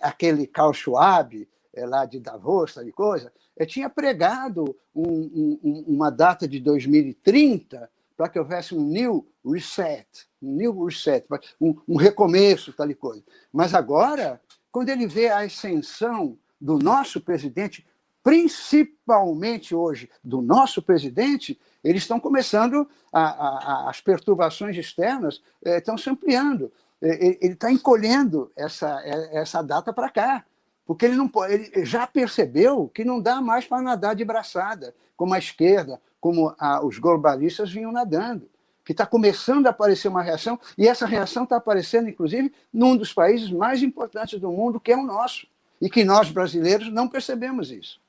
[0.00, 3.32] aquele Carl Schwab, lá de Davos, tal coisa,
[3.66, 7.88] tinha pregado um, um, uma data de 2030
[8.20, 10.06] para que houvesse um new reset,
[10.42, 11.24] um new reset,
[11.58, 13.24] um, um recomeço, tal e coisa.
[13.50, 14.38] Mas agora,
[14.70, 17.82] quando ele vê a ascensão do nosso presidente,
[18.22, 23.48] principalmente hoje do nosso presidente, eles estão começando, a, a,
[23.86, 26.70] a, as perturbações externas eh, estão se ampliando.
[27.00, 30.44] Eh, ele está encolhendo essa, eh, essa data para cá,
[30.84, 35.32] porque ele, não ele já percebeu que não dá mais para nadar de braçada, como
[35.32, 38.48] a esquerda, como a, os globalistas vinham nadando,
[38.84, 43.12] que está começando a aparecer uma reação, e essa reação está aparecendo, inclusive, num dos
[43.12, 45.46] países mais importantes do mundo, que é o nosso,
[45.80, 48.00] e que nós brasileiros não percebemos isso.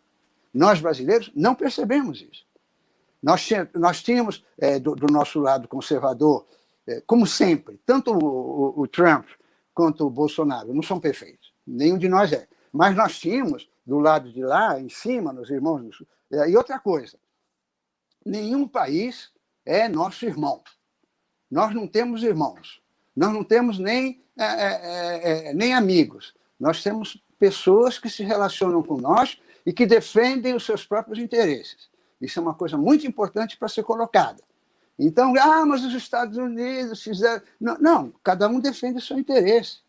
[0.53, 2.45] Nós brasileiros não percebemos isso.
[3.21, 6.45] Nós, nós tínhamos, é, do, do, nosso lado conservador,
[6.87, 9.27] é, como sempre, tanto o, o, o Trump
[9.73, 14.31] quanto o Bolsonaro não são perfeitos, nenhum de nós é, mas nós tínhamos, do lado
[14.31, 17.17] de lá, em cima, nos irmãos é, e outra coisa,
[18.25, 19.31] nenhum país
[19.65, 20.61] é nosso irmão.
[21.49, 22.81] Nós não temos irmãos.
[23.15, 26.33] Nós não temos nem, é, é, é, é, nem amigos.
[26.59, 31.89] Nós temos pessoas que se relacionam com nós e que defendem os seus próprios interesses.
[32.21, 34.41] Isso é uma coisa muito importante para ser colocada.
[34.97, 37.41] Então, ah, mas os Estados Unidos fizeram.
[37.59, 39.79] Não, não, cada um defende o seu interesse.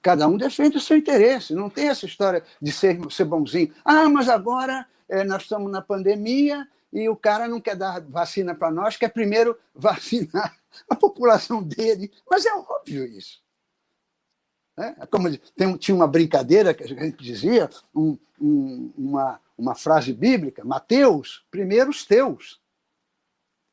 [0.00, 1.54] Cada um defende o seu interesse.
[1.54, 3.72] Não tem essa história de ser, ser bonzinho.
[3.84, 8.54] Ah, mas agora é, nós estamos na pandemia e o cara não quer dar vacina
[8.54, 10.56] para nós, quer primeiro vacinar
[10.88, 12.12] a população dele.
[12.30, 13.42] Mas é óbvio isso.
[14.76, 15.06] É?
[15.06, 20.64] Como tem, tinha uma brincadeira que a gente dizia, um, um, uma, uma frase bíblica,
[20.64, 22.60] Mateus, primeiro os teus.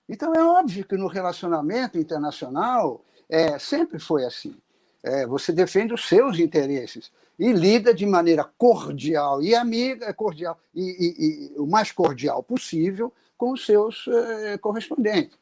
[0.08, 4.58] Então é óbvio que no relacionamento internacional é, sempre foi assim.
[5.04, 10.82] É, você defende os seus interesses e lida de maneira cordial e amiga, cordial e,
[10.82, 15.40] e, e o mais cordial possível com os seus eh, correspondentes.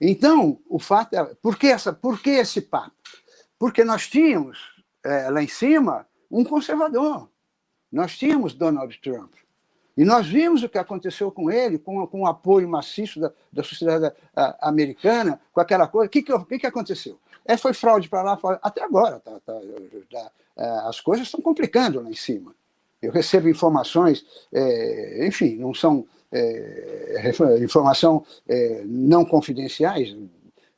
[0.00, 2.94] Então, o fato é, por que, essa, por que esse papo?
[3.58, 7.28] Porque nós tínhamos eh, lá em cima um conservador,
[7.90, 9.34] nós tínhamos Donald Trump.
[9.96, 13.64] E nós vimos o que aconteceu com ele, com, com o apoio maciço da, da
[13.64, 16.06] sociedade a, americana, com aquela coisa.
[16.06, 17.18] O que, que, que, que aconteceu?
[17.50, 19.18] É, foi fraude para lá, até agora.
[19.18, 19.60] Tá, tá,
[20.08, 22.54] tá, é, as coisas estão complicando lá em cima.
[23.02, 30.16] Eu recebo informações, é, enfim, não são é, informação é, não confidenciais,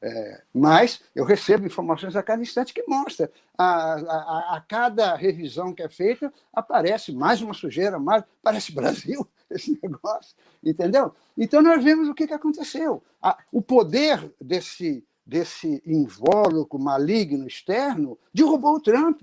[0.01, 3.31] é, mas eu recebo informações a cada instante que mostra.
[3.59, 9.29] A, a, a, cada revisão que é feita, aparece mais uma sujeira, mais, parece Brasil
[9.51, 11.15] esse negócio, entendeu?
[11.37, 13.03] Então nós vemos o que, que aconteceu.
[13.21, 19.23] A, o poder desse desse invólucro maligno externo, derrubou o Trump.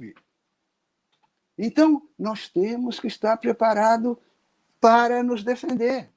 [1.58, 4.18] Então, nós temos que estar preparados
[4.80, 6.10] para nos defender,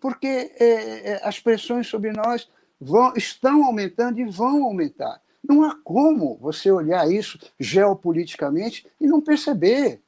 [0.00, 2.50] porque é, é, as pressões sobre nós
[2.80, 5.22] vão, estão aumentando e vão aumentar.
[5.42, 10.02] Não há como você olhar isso geopoliticamente e não perceber.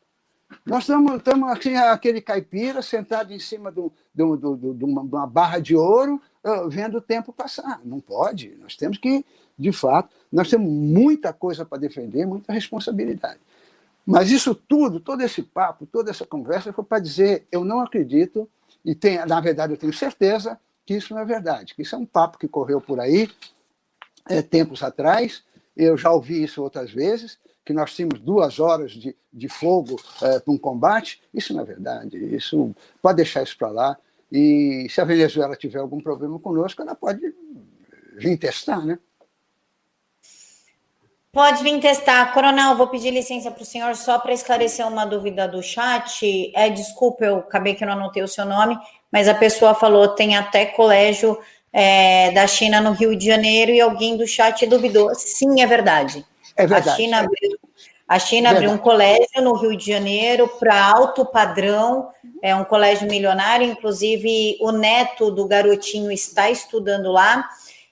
[0.66, 3.88] Nós estamos, estamos assim, aquele caipira sentado em cima de,
[4.26, 6.20] de, de, de uma barra de ouro,
[6.68, 7.80] vendo o tempo passar.
[7.84, 8.56] Não pode.
[8.60, 9.24] Nós temos que,
[9.58, 13.40] de fato, nós temos muita coisa para defender, muita responsabilidade.
[14.06, 18.48] Mas isso tudo, todo esse papo, toda essa conversa foi para dizer: eu não acredito,
[18.84, 21.98] e tem, na verdade eu tenho certeza que isso não é verdade, que isso é
[21.98, 23.28] um papo que correu por aí
[24.28, 25.42] é, tempos atrás,
[25.76, 30.40] eu já ouvi isso outras vezes, que nós tínhamos duas horas de, de fogo é,
[30.40, 31.20] para um combate.
[31.32, 32.16] Isso não é verdade.
[32.34, 33.98] Isso pode deixar isso para lá.
[34.30, 37.20] E se a Venezuela tiver algum problema conosco, ela pode
[38.16, 38.98] vir testar, né?
[41.32, 42.32] Pode vir testar.
[42.32, 46.52] Coronel, vou pedir licença para o senhor só para esclarecer uma dúvida do chat.
[46.54, 48.78] É, desculpa, eu acabei que não anotei o seu nome,
[49.12, 51.38] mas a pessoa falou tem até colégio
[51.72, 55.14] é, da China no Rio de Janeiro e alguém do chat duvidou.
[55.14, 56.24] Sim, é verdade.
[56.56, 56.88] É verdade.
[56.88, 57.58] A China abriu,
[58.08, 62.08] a China abriu um colégio no Rio de Janeiro para alto padrão,
[62.42, 67.46] é um colégio milionário, inclusive o neto do garotinho está estudando lá,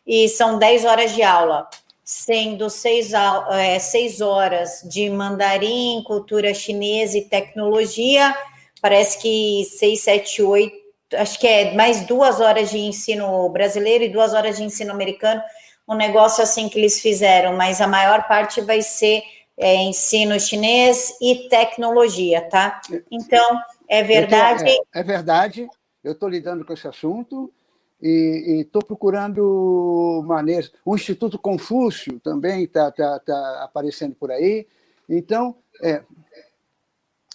[0.07, 1.69] e são 10 horas de aula
[2.07, 3.13] sendo seis,
[3.51, 8.33] é, seis horas de mandarim, cultura chinesa e tecnologia,
[8.81, 10.77] parece que seis, sete, oito,
[11.15, 15.43] acho que é mais duas horas de ensino brasileiro e duas horas de ensino americano,
[15.89, 19.21] um negócio assim que eles fizeram, mas a maior parte vai ser
[19.59, 22.81] é, ensino chinês e tecnologia, tá?
[23.11, 24.65] Então, é verdade.
[24.65, 25.69] Tô, é, é verdade,
[26.05, 27.53] eu estou lidando com esse assunto,
[28.01, 30.71] e estou procurando maneiras.
[30.85, 34.67] O Instituto Confúcio também está tá, tá aparecendo por aí.
[35.09, 36.03] Então, é,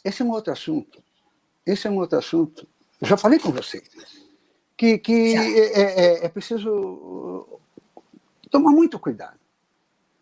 [0.03, 1.01] esse é um outro assunto.
[1.65, 2.67] Esse é um outro assunto.
[3.01, 3.82] Eu já falei com você
[4.78, 7.59] que, que é, é, é preciso
[8.49, 9.39] tomar muito cuidado.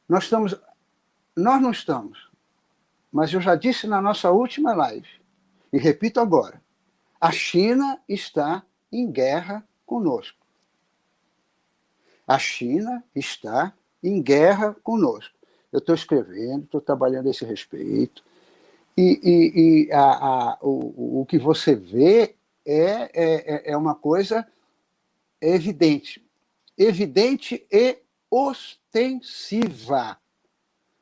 [0.08, 0.56] Nós estamos,
[1.40, 2.30] nós não estamos,
[3.12, 5.10] mas eu já disse na nossa última live
[5.72, 6.62] e repito agora:
[7.20, 10.38] a China está em guerra conosco.
[12.28, 13.74] A China está
[14.04, 15.36] em guerra conosco.
[15.72, 18.24] Eu estou escrevendo, estou trabalhando a esse respeito.
[18.96, 22.36] E, e, e a, a, o, o que você vê
[22.66, 24.48] é, é, é uma coisa
[25.42, 26.24] evidente.
[26.78, 27.98] Evidente e
[28.30, 30.18] ostensiva.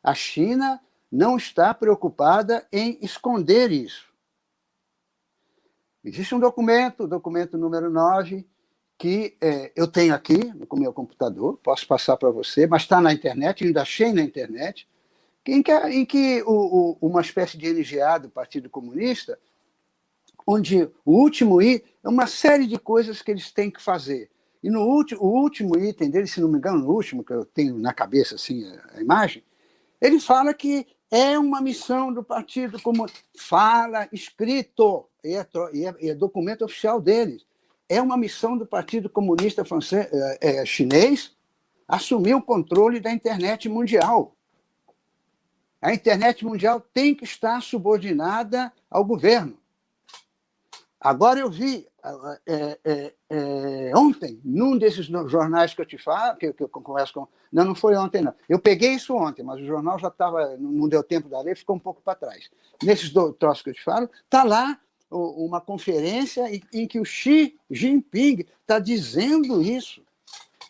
[0.08, 0.80] A China
[1.12, 4.08] não está preocupada em esconder isso.
[6.02, 8.48] Existe um documento, documento número 9,
[8.98, 13.12] que é, eu tenho aqui no meu computador, posso passar para você, mas está na
[13.12, 14.88] internet, ainda achei na internet,
[15.46, 19.38] em que, em que o, o, uma espécie de NGA do Partido Comunista,
[20.48, 24.32] onde o último item é uma série de coisas que eles têm que fazer.
[24.64, 27.44] E no último, o último item dele, se não me engano, no último, que eu
[27.44, 29.44] tenho na cabeça assim a imagem,
[30.02, 33.20] ele fala que é uma missão do Partido Comunista.
[33.38, 37.48] Fala escrito, e é, e é, e é documento oficial deles
[37.90, 41.36] é uma missão do Partido Comunista francês, é, é, chinês
[41.88, 44.36] assumir o controle da internet mundial.
[45.82, 49.58] A internet mundial tem que estar subordinada ao governo.
[51.00, 51.88] Agora eu vi
[52.46, 57.14] é, é, é, ontem, num desses jornais que eu te falo, que, que, eu converso
[57.14, 57.28] com.
[57.52, 58.34] Não, não foi ontem, não.
[58.48, 60.58] Eu peguei isso ontem, mas o jornal já estava.
[60.58, 62.50] Não deu tempo da ler, ficou um pouco para trás.
[62.84, 64.80] Nesses troços que eu te falo, está lá
[65.10, 70.02] uma conferência em que o Xi Jinping está dizendo isso,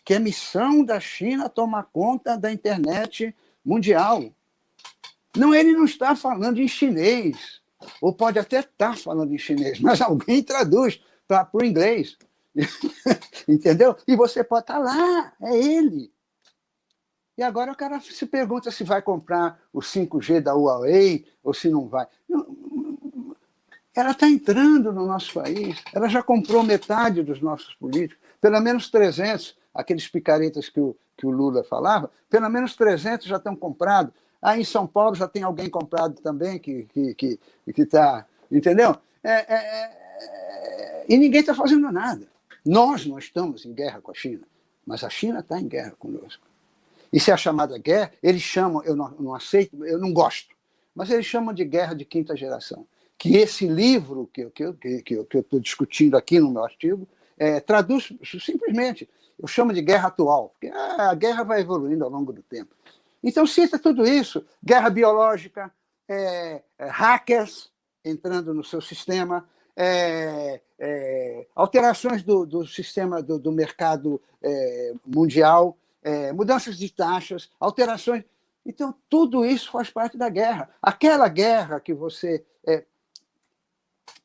[0.04, 3.34] que é missão da China tomar conta da internet
[3.64, 4.32] mundial.
[5.36, 7.60] Não, ele não está falando em chinês,
[8.00, 12.16] ou pode até estar tá falando em chinês, mas alguém traduz para o inglês.
[13.46, 13.96] Entendeu?
[14.06, 16.10] E você pode estar tá lá, é ele.
[17.36, 21.70] E agora o cara se pergunta se vai comprar o 5G da Huawei ou se
[21.70, 22.08] não vai.
[23.94, 28.90] Ela está entrando no nosso país, ela já comprou metade dos nossos políticos, pelo menos
[28.90, 34.12] 300, aqueles picaretas que o, que o Lula falava, pelo menos 300 já estão comprados.
[34.40, 36.92] Aí em São Paulo já tem alguém comprado também que está.
[36.92, 38.96] Que, que, que tá, entendeu?
[39.22, 42.28] É, é, é, e ninguém está fazendo nada.
[42.64, 44.46] Nós não estamos em guerra com a China,
[44.86, 46.46] mas a China está em guerra conosco.
[47.12, 50.54] E se é a chamada guerra, eles chamam, eu não, não aceito, eu não gosto,
[50.94, 52.86] mas eles chamam de guerra de quinta geração
[53.18, 57.06] que esse livro que, que, que, que eu estou discutindo aqui no meu artigo
[57.36, 62.32] é, traduz simplesmente, eu chamo de guerra atual, porque a guerra vai evoluindo ao longo
[62.32, 62.74] do tempo.
[63.22, 65.72] Então, cita tudo isso: guerra biológica,
[66.08, 67.70] é, é, hackers
[68.04, 69.48] entrando no seu sistema,
[69.78, 77.48] é, é, alterações do, do sistema do, do mercado é, mundial, é, mudanças de taxas,
[77.60, 78.24] alterações.
[78.66, 80.68] Então, tudo isso faz parte da guerra.
[80.82, 82.44] Aquela guerra que você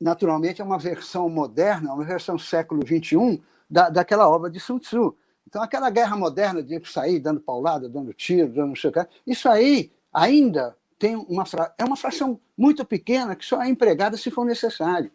[0.03, 5.15] naturalmente, é uma versão moderna, uma versão século XXI da, daquela obra de Sun Tzu.
[5.47, 9.07] Então, aquela guerra moderna de sair dando paulada, dando tiro, dando não sei o que,
[9.25, 11.43] isso aí ainda tem uma,
[11.77, 15.11] é uma fração muito pequena que só é empregada se for necessário.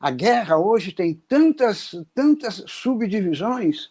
[0.00, 3.90] A guerra hoje tem tantas, tantas subdivisões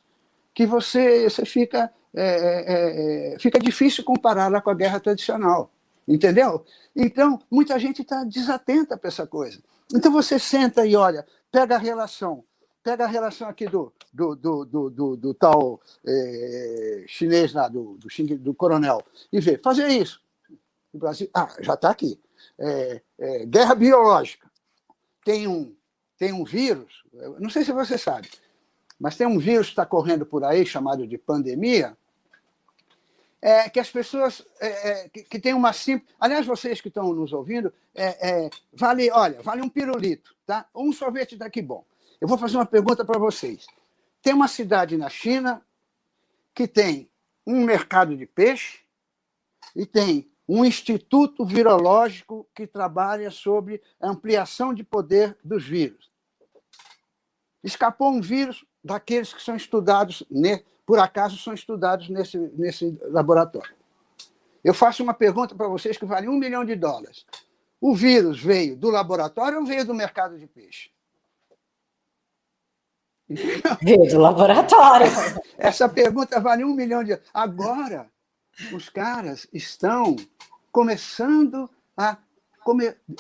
[0.53, 5.71] que você, você fica, é, é, é, fica difícil compará-la com a guerra tradicional.
[6.07, 6.65] Entendeu?
[6.95, 9.61] Então, muita gente está desatenta para essa coisa.
[9.93, 12.45] Então, você senta e olha, pega a relação,
[12.81, 17.97] pega a relação aqui do, do, do, do, do, do tal é, chinês lá, do,
[17.97, 20.21] do, do coronel, e vê, fazer isso.
[20.93, 22.17] O Brasil, ah, já está aqui.
[22.57, 24.49] É, é, guerra biológica.
[25.25, 25.75] Tem um,
[26.17, 27.03] tem um vírus,
[27.39, 28.29] não sei se você sabe,
[28.99, 31.95] mas tem um vírus que está correndo por aí, chamado de pandemia,
[33.41, 36.11] é, que as pessoas é, é, que, que tem uma simples.
[36.19, 40.65] Aliás, vocês que estão nos ouvindo, é, é, vale, olha, vale um pirulito, tá?
[40.75, 41.85] Um sorvete daqui bom.
[42.19, 43.67] Eu vou fazer uma pergunta para vocês.
[44.21, 45.61] Tem uma cidade na China
[46.53, 47.09] que tem
[47.45, 48.79] um mercado de peixe
[49.75, 56.09] e tem um instituto virológico que trabalha sobre ampliação de poder dos vírus.
[57.63, 60.23] Escapou um vírus daqueles que são estudados
[60.85, 63.75] por acaso são estudados nesse, nesse laboratório.
[64.63, 67.25] Eu faço uma pergunta para vocês que vale um milhão de dólares.
[67.79, 70.89] O vírus veio do laboratório ou veio do mercado de peixe?
[73.27, 75.07] Veio do laboratório.
[75.57, 77.19] Essa pergunta vale um milhão de.
[77.33, 78.09] Agora,
[78.71, 80.15] os caras estão
[80.71, 82.17] começando a.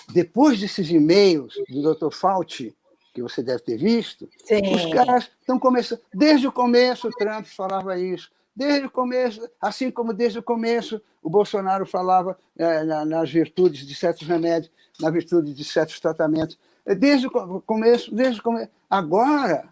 [0.09, 2.11] Depois desses e-mails do Dr.
[2.11, 2.75] Fauci,
[3.13, 4.75] que você deve ter visto, Sim.
[4.75, 6.01] os caras estão começando.
[6.13, 8.29] Desde o começo, o Trump falava isso.
[8.53, 13.95] Desde o começo, assim como desde o começo o Bolsonaro falava é, nas virtudes de
[13.95, 16.57] certos remédios, na virtude de certos tratamentos.
[16.85, 18.69] Desde o começo, desde o começo.
[18.89, 19.67] Agora,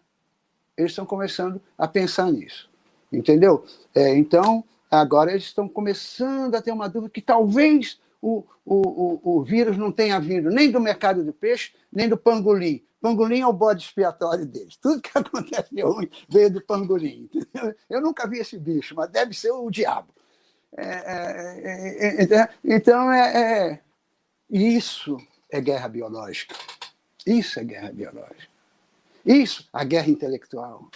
[0.76, 2.70] eles estão começando a pensar nisso.
[3.12, 3.66] Entendeu?
[3.94, 4.64] É, então,
[5.00, 9.78] agora eles estão começando a ter uma dúvida que talvez o, o, o, o vírus
[9.78, 13.84] não tenha vindo nem do mercado de peixe, nem do pangolim, Pangolim é o bode
[13.84, 14.78] expiatório deles.
[14.78, 17.30] Tudo que acontece de ruim veio do pangolim.
[17.88, 20.12] Eu nunca vi esse bicho, mas deve ser o diabo.
[20.76, 23.80] É, é, é, é então, é, é,
[24.50, 25.18] isso
[25.52, 26.56] é guerra biológica.
[27.28, 28.50] Isso é guerra biológica.
[29.24, 30.90] Isso, a guerra intelectual.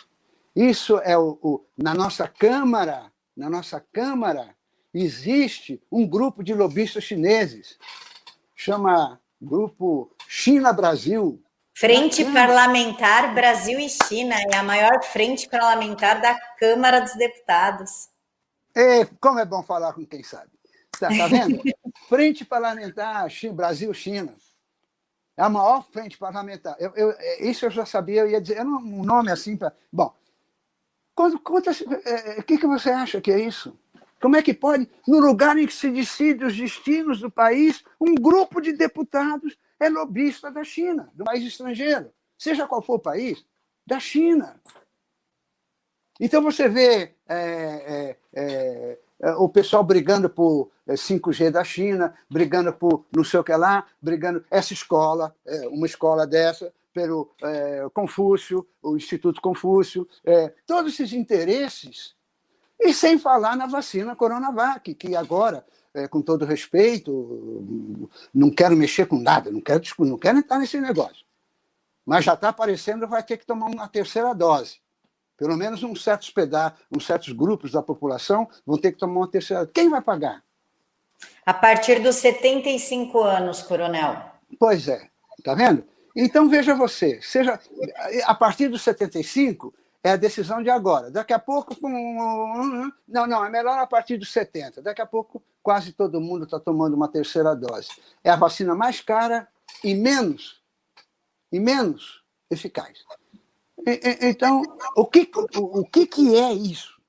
[0.55, 4.53] Isso é o, o na nossa Câmara, na nossa Câmara,
[4.93, 7.79] existe um grupo de lobistas chineses,
[8.53, 11.41] chama Grupo China-Brasil,
[11.73, 18.09] Frente Parlamentar Brasil e China é a maior frente parlamentar da Câmara dos Deputados.
[18.75, 20.51] É, como é bom falar com quem sabe.
[20.93, 21.61] Está tá vendo?
[22.09, 24.35] frente Parlamentar Brasil-China.
[25.37, 26.75] É a maior frente parlamentar.
[26.77, 29.71] Eu, eu, isso eu já sabia, eu ia dizer, um nome assim para.
[29.89, 30.13] Bom,
[31.20, 31.72] conta, conta,
[32.05, 33.78] é, o que, que você acha que é isso?
[34.22, 38.15] Como é que pode, no lugar em que se decide os destinos do país, um
[38.15, 43.45] grupo de deputados é lobista da China, do país estrangeiro, seja qual for o país,
[43.86, 44.61] da China.
[46.20, 52.13] Então você vê é, é, é, é o pessoal brigando por 5G é, da China,
[52.30, 54.45] brigando por não sei o que lá, brigando.
[54.49, 57.33] Essa escola, é, uma escola dessa, pelo
[57.93, 60.07] Confúcio, o Instituto Confúcio,
[60.65, 62.15] todos esses interesses.
[62.79, 67.99] E sem falar na vacina Coronavac, que agora é, com todo respeito,
[68.33, 71.25] não quero mexer com nada, não quero, não quero entrar nesse negócio.
[72.05, 74.79] Mas já está aparecendo, vai ter que tomar uma terceira dose.
[75.35, 79.31] Pelo menos uns certos pedaços, uns certos grupos da população vão ter que tomar uma
[79.31, 79.73] terceira dose.
[79.73, 80.43] Quem vai pagar?
[81.45, 84.23] A partir dos 75 anos, coronel.
[84.59, 85.83] Pois é, está vendo?
[86.16, 87.60] Então veja você, seja
[88.26, 91.12] a partir dos 75, é a decisão de agora.
[91.12, 94.82] Daqui a pouco, não, não, é melhor a partir dos 70.
[94.82, 97.89] Daqui a pouco, quase todo mundo está tomando uma terceira dose.
[98.24, 99.47] É a vacina mais cara
[99.84, 100.62] e menos,
[101.51, 103.03] e menos eficaz.
[104.22, 104.64] Então,
[104.95, 106.99] o que, o, que, que é isso?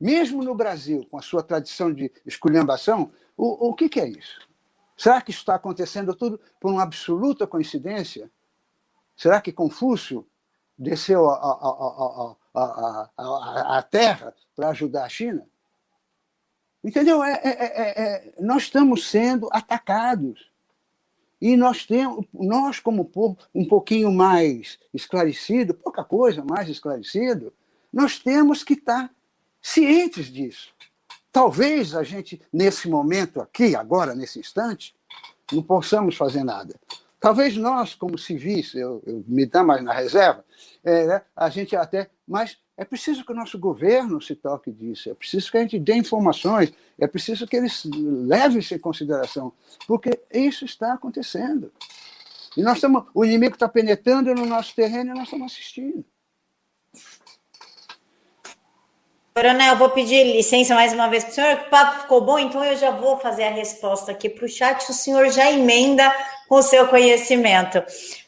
[0.00, 4.46] Mesmo no Brasil, com a sua tradição de esculhambação, o, o que, que é isso?
[4.96, 8.30] Será que isso está acontecendo tudo por uma absoluta coincidência?
[9.18, 10.24] Será que Confúcio
[10.78, 15.44] desceu a, a, a, a, terra para ajudar a China.
[16.84, 17.22] Entendeu?
[17.24, 20.48] É, é, é, é, nós estamos sendo atacados.
[21.40, 27.52] E nós temos, nós, como povo um pouquinho mais esclarecido, pouca coisa mais esclarecido,
[27.92, 29.12] nós temos que estar
[29.60, 30.72] cientes disso.
[31.32, 34.94] Talvez a gente, nesse momento aqui, agora, nesse instante,
[35.52, 36.74] não possamos fazer nada.
[37.20, 40.44] Talvez nós, como civis, eu, eu me dá mais na reserva,
[40.84, 42.08] é, né, a gente até.
[42.26, 45.78] Mas é preciso que o nosso governo se toque disso, é preciso que a gente
[45.80, 49.52] dê informações, é preciso que eles levem isso em consideração,
[49.86, 51.72] porque isso está acontecendo.
[52.56, 56.04] E nós estamos, o inimigo está penetrando no nosso terreno e nós estamos assistindo.
[59.38, 62.40] Coronel, vou pedir licença mais uma vez para o senhor, que o papo ficou bom,
[62.40, 66.12] então eu já vou fazer a resposta aqui para o chat, o senhor já emenda
[66.48, 67.80] com o seu conhecimento.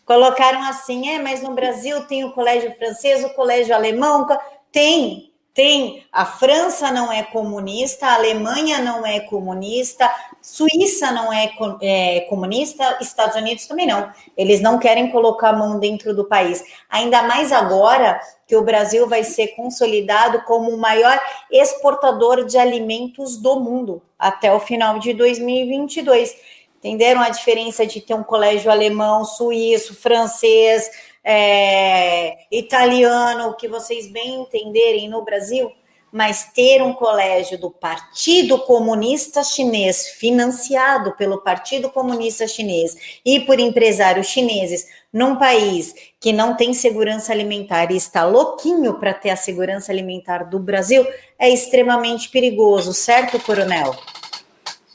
[0.05, 4.25] Colocaram assim, é, mas no Brasil tem o colégio francês, o colégio alemão,
[4.71, 10.09] tem, tem a França não é comunista, a Alemanha não é comunista,
[10.41, 14.11] Suíça não é, é, comunista, Estados Unidos também não.
[14.37, 16.65] Eles não querem colocar a mão dentro do país.
[16.89, 21.21] Ainda mais agora que o Brasil vai ser consolidado como o maior
[21.51, 26.35] exportador de alimentos do mundo até o final de 2022.
[26.79, 30.91] Entenderam a diferença de ter um colégio alemão, suíço, francês,
[31.25, 35.71] é, italiano, que vocês bem entenderem no Brasil,
[36.13, 43.61] mas ter um colégio do Partido Comunista Chinês, financiado pelo Partido Comunista Chinês e por
[43.61, 49.37] empresários chineses, num país que não tem segurança alimentar e está louquinho para ter a
[49.37, 51.07] segurança alimentar do Brasil,
[51.39, 53.95] é extremamente perigoso, certo, Coronel?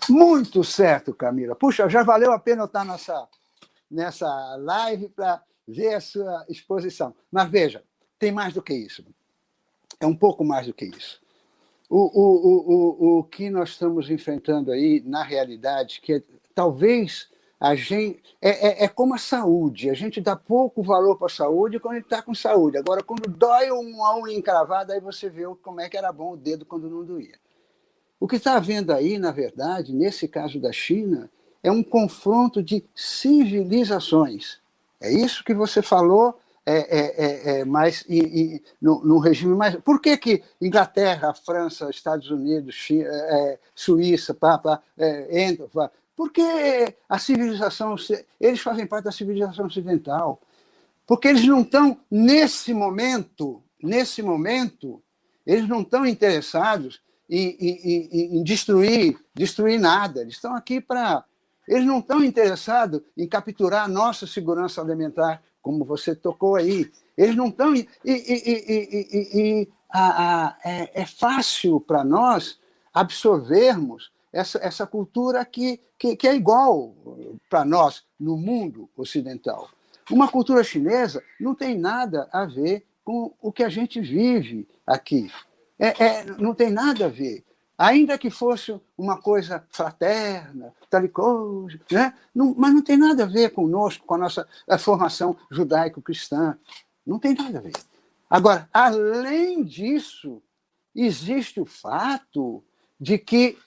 [0.09, 1.55] Muito certo, Camila.
[1.55, 3.27] Puxa, já valeu a pena eu estar nessa,
[3.89, 7.13] nessa live para ver a sua exposição.
[7.31, 7.83] Mas veja,
[8.19, 9.05] tem mais do que isso.
[9.99, 11.21] É um pouco mais do que isso.
[11.89, 17.29] O, o, o, o, o que nós estamos enfrentando aí, na realidade, que é, talvez
[17.59, 18.21] a gente.
[18.41, 19.89] É, é, é, como a saúde.
[19.89, 22.77] A gente dá pouco valor para a saúde quando está com saúde.
[22.77, 26.37] Agora, quando dói uma unha encravada, aí você vê como é que era bom o
[26.37, 27.39] dedo quando não doía.
[28.19, 31.29] O que está havendo aí, na verdade, nesse caso da China,
[31.61, 34.59] é um confronto de civilizações.
[35.01, 39.55] É isso que você falou, é, é, é, é mas e, e, no, no, regime
[39.55, 39.75] mais.
[39.77, 44.81] Por que, que Inglaterra, França, Estados Unidos, China, é, é, Suíça, pá, pá,
[45.29, 46.41] entra, pá, porque
[47.09, 47.95] a civilização,
[48.39, 50.41] eles fazem parte da civilização ocidental.
[51.05, 55.01] Porque eles não estão, nesse momento, nesse momento,
[55.45, 60.21] eles não estão interessados em, em, em, em destruir, destruir nada.
[60.21, 61.23] Eles estão aqui para
[61.67, 66.91] eles não estão interessados em capturar a nossa segurança alimentar, como você tocou aí.
[67.17, 67.75] Eles não estão.
[67.75, 72.59] E, e, e, e a, a, é, é, fácil para nós
[72.93, 76.93] absorvermos essa, essa cultura que, que, que é igual
[77.49, 79.69] para nós no mundo ocidental.
[80.11, 85.31] Uma cultura chinesa não tem nada a ver com o que a gente vive aqui.
[85.79, 87.43] É, é, não tem nada a ver
[87.77, 92.13] ainda que fosse uma coisa fraterna, tal e coisa, né?
[92.33, 96.57] Não, mas não tem nada a ver conosco, com a nossa a formação judaico-cristã.
[97.05, 97.73] Não tem nada a ver.
[98.29, 100.41] Agora, além disso,
[100.95, 102.63] existe o fato
[102.99, 103.57] de que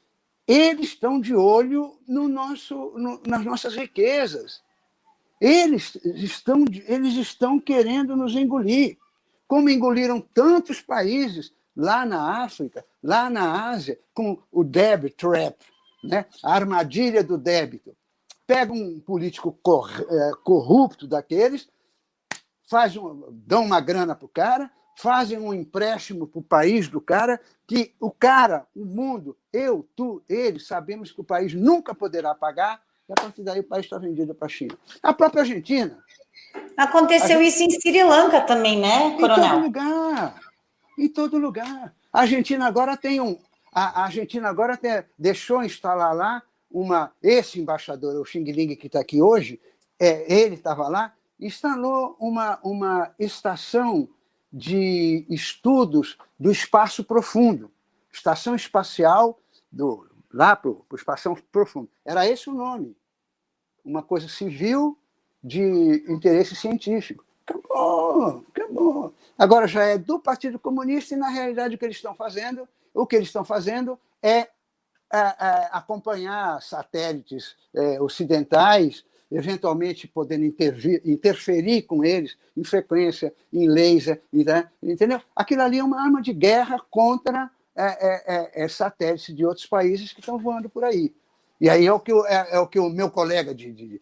[0.46, 4.62] eles estão de olho no nosso, no, nas nossas riquezas.
[5.40, 8.96] Eles estão, eles estão querendo nos engolir,
[9.46, 15.56] como engoliram tantos países lá na África, lá na Ásia, com o debit trap,
[16.02, 16.26] né?
[16.42, 17.96] a armadilha do débito.
[18.44, 19.56] Pega um político
[20.10, 21.68] é, corrupto daqueles,
[22.68, 27.00] faz um, dão uma grana para o cara, fazem um empréstimo para o país do
[27.00, 32.34] cara, que o cara, o mundo, eu, tu, ele, sabemos que o país nunca poderá
[32.34, 34.76] pagar, e a partir daí o país está vendido para a China.
[35.00, 35.96] A própria Argentina.
[36.76, 39.44] Aconteceu isso em Sri Lanka também, né, Coronel?
[39.44, 40.47] Em todo lugar
[40.98, 41.94] em todo lugar.
[42.12, 43.38] A Argentina agora tem um.
[43.72, 47.12] A Argentina agora tem, deixou instalar lá uma.
[47.22, 49.60] Esse embaixador, o Xing Ling, que está aqui hoje,
[49.98, 54.08] é, ele estava lá, instalou uma, uma estação
[54.52, 57.70] de estudos do espaço profundo,
[58.10, 59.38] estação espacial
[59.70, 61.88] do, lá para o espaço profundo.
[62.04, 62.96] Era esse o nome.
[63.84, 64.98] Uma coisa civil
[65.42, 67.24] de interesse científico.
[67.46, 68.44] Acabou,
[69.38, 73.06] Agora já é do Partido Comunista e, na realidade, o que eles estão fazendo, o
[73.06, 74.48] que eles estão fazendo é, é,
[75.12, 84.20] é acompanhar satélites é, ocidentais, eventualmente podendo intervir, interferir com eles em frequência, em laser,
[84.32, 84.68] né?
[84.82, 85.20] entendeu?
[85.36, 90.12] Aquilo ali é uma arma de guerra contra é, é, é satélites de outros países
[90.12, 91.14] que estão voando por aí.
[91.60, 94.00] E aí é o que, é, o, que o meu colega de, de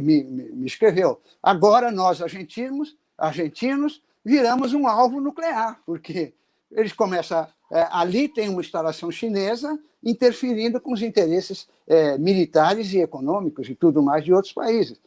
[0.00, 1.20] me, me, escreveu.
[1.42, 6.32] Agora nós, argentinos, argentinos, viramos um alvo nuclear, porque
[6.70, 7.46] eles começam.
[7.72, 13.74] É, ali tem uma instalação chinesa interferindo com os interesses é, militares e econômicos e
[13.74, 15.00] tudo mais de outros países.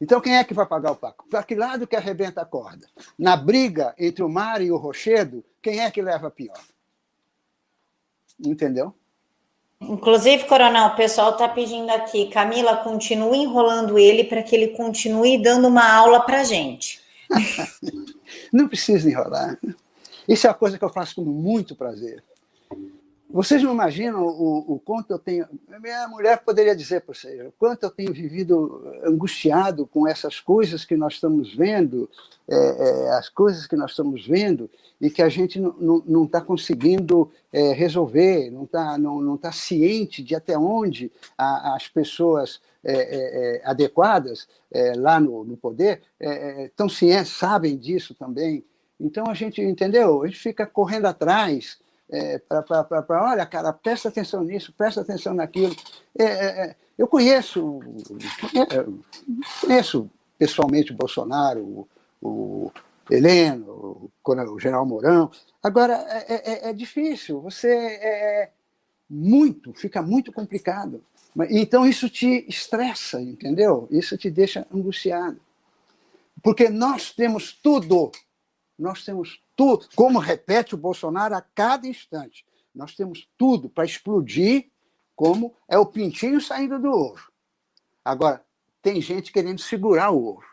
[0.00, 1.24] Então, quem é que vai pagar o paco?
[1.28, 2.86] Para que lado que arrebenta a corda?
[3.18, 6.60] Na briga entre o mar e o rochedo, quem é que leva pior?
[8.44, 8.94] Entendeu?
[9.80, 15.40] Inclusive, Coronel, o pessoal está pedindo aqui, Camila, continue enrolando ele para que ele continue
[15.42, 17.03] dando uma aula para gente.
[18.52, 19.58] Não precisa enrolar.
[20.28, 22.22] Isso é uma coisa que eu faço com muito prazer.
[23.34, 25.44] Vocês não imaginam o, o quanto eu tenho.
[25.82, 30.84] Minha mulher poderia dizer para vocês, o quanto eu tenho vivido angustiado com essas coisas
[30.84, 32.08] que nós estamos vendo,
[32.46, 34.70] é, é, as coisas que nós estamos vendo
[35.00, 40.22] e que a gente não está conseguindo é, resolver, não está não, não tá ciente
[40.22, 44.46] de até onde a, as pessoas é, é, é, adequadas
[44.96, 46.02] lá no, no poder
[46.64, 48.64] estão cientes, sabem disso também.
[48.98, 51.78] Então a gente entendeu, a gente fica correndo atrás
[52.10, 55.74] é, para, olha, cara, presta atenção nisso, presta atenção naquilo.
[56.18, 57.80] É, é, é eu conheço,
[59.60, 60.08] conheço
[60.38, 61.88] pessoalmente o Bolsonaro, o,
[62.22, 62.72] o
[63.10, 65.30] Heleno, o, o general Mourão.
[65.62, 65.94] Agora,
[66.28, 68.50] é, é, é difícil, você é
[69.10, 71.02] muito, fica muito complicado.
[71.50, 73.88] Então, isso te estressa, entendeu?
[73.90, 75.40] Isso te deixa angustiado.
[76.42, 78.12] Porque nós temos tudo,
[78.78, 82.44] nós temos tudo, como repete o Bolsonaro a cada instante.
[82.74, 84.70] Nós temos tudo para explodir,
[85.16, 87.32] como é o pintinho saindo do ovo.
[88.04, 88.44] Agora,
[88.82, 90.44] tem gente querendo segurar o ovo,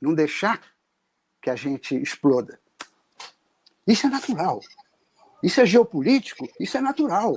[0.00, 0.60] não deixar
[1.40, 2.58] que a gente exploda.
[3.86, 4.60] Isso é natural.
[5.42, 7.36] Isso é geopolítico, isso é natural.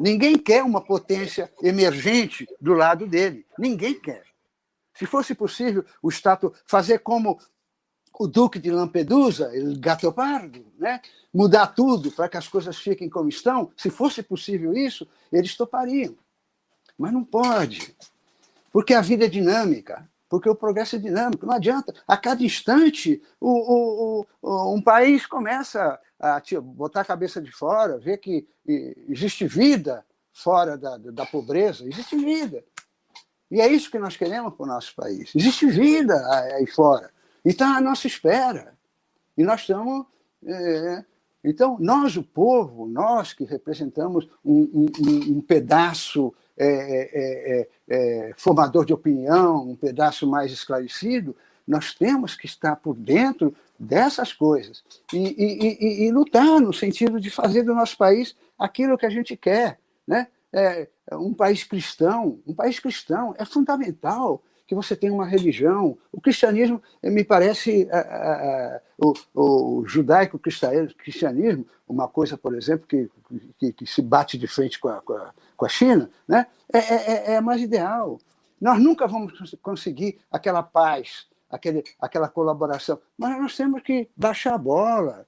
[0.00, 3.44] Ninguém quer uma potência emergente do lado dele.
[3.58, 4.24] Ninguém quer.
[4.94, 7.38] Se fosse possível o Estado fazer como
[8.18, 11.02] o Duque de Lampedusa, o Gattopardo, né?
[11.32, 16.16] mudar tudo para que as coisas fiquem como estão, se fosse possível isso, eles topariam.
[16.98, 17.94] Mas não pode,
[18.72, 21.44] porque a vida é dinâmica, porque o progresso é dinâmico.
[21.44, 21.92] Não adianta.
[22.06, 27.98] A cada instante, o, o, o, um país começa a botar a cabeça de fora,
[27.98, 32.64] ver que existe vida fora da, da pobreza, existe vida.
[33.50, 35.32] E é isso que nós queremos para o nosso país.
[35.34, 36.14] Existe vida
[36.54, 37.10] aí fora.
[37.44, 38.78] E está à nossa espera.
[39.36, 40.06] E nós estamos.
[40.46, 41.04] É,
[41.42, 48.34] então, nós, o povo, nós que representamos um, um, um pedaço é é, é, é,
[48.36, 51.34] formador de opinião, um pedaço mais esclarecido,
[51.66, 57.18] nós temos que estar por dentro dessas coisas e, e, e, e, lutar no sentido
[57.18, 59.78] de fazer do nosso país aquilo que a gente quer.
[60.06, 60.26] Né?
[60.52, 65.98] É, um país cristão, um país cristão é fundamental que você tem uma religião.
[66.12, 68.34] O cristianismo, me parece, a, a,
[68.76, 73.10] a, o, o judaico-cristianismo, uma coisa, por exemplo, que,
[73.58, 76.46] que, que, se bate de frente com a, com a, com a China, né?
[76.72, 78.18] é, é, é mais ideal.
[78.58, 84.58] Nós nunca vamos conseguir aquela paz, aquele, aquela colaboração, mas nós temos que baixar a
[84.58, 85.26] bola.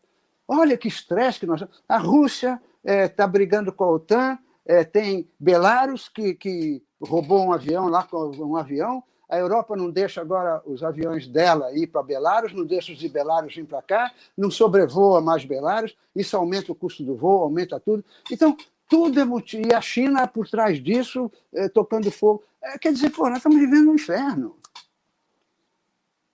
[0.49, 1.63] Olha que estresse que nós.
[1.87, 7.53] A Rússia está é, brigando com a OTAN, é, tem Belarus que, que roubou um
[7.53, 12.03] avião lá com um avião, a Europa não deixa agora os aviões dela ir para
[12.03, 16.73] Belarus, não deixa os de Belarus vir para cá, não sobrevoa mais Belarus, isso aumenta
[16.73, 18.05] o custo do voo, aumenta tudo.
[18.31, 18.57] Então,
[18.93, 19.67] tudo é motivo.
[19.67, 22.43] E a China por trás disso, eh, tocando fogo.
[22.63, 24.55] É, quer dizer, pô, nós estamos vivendo um inferno.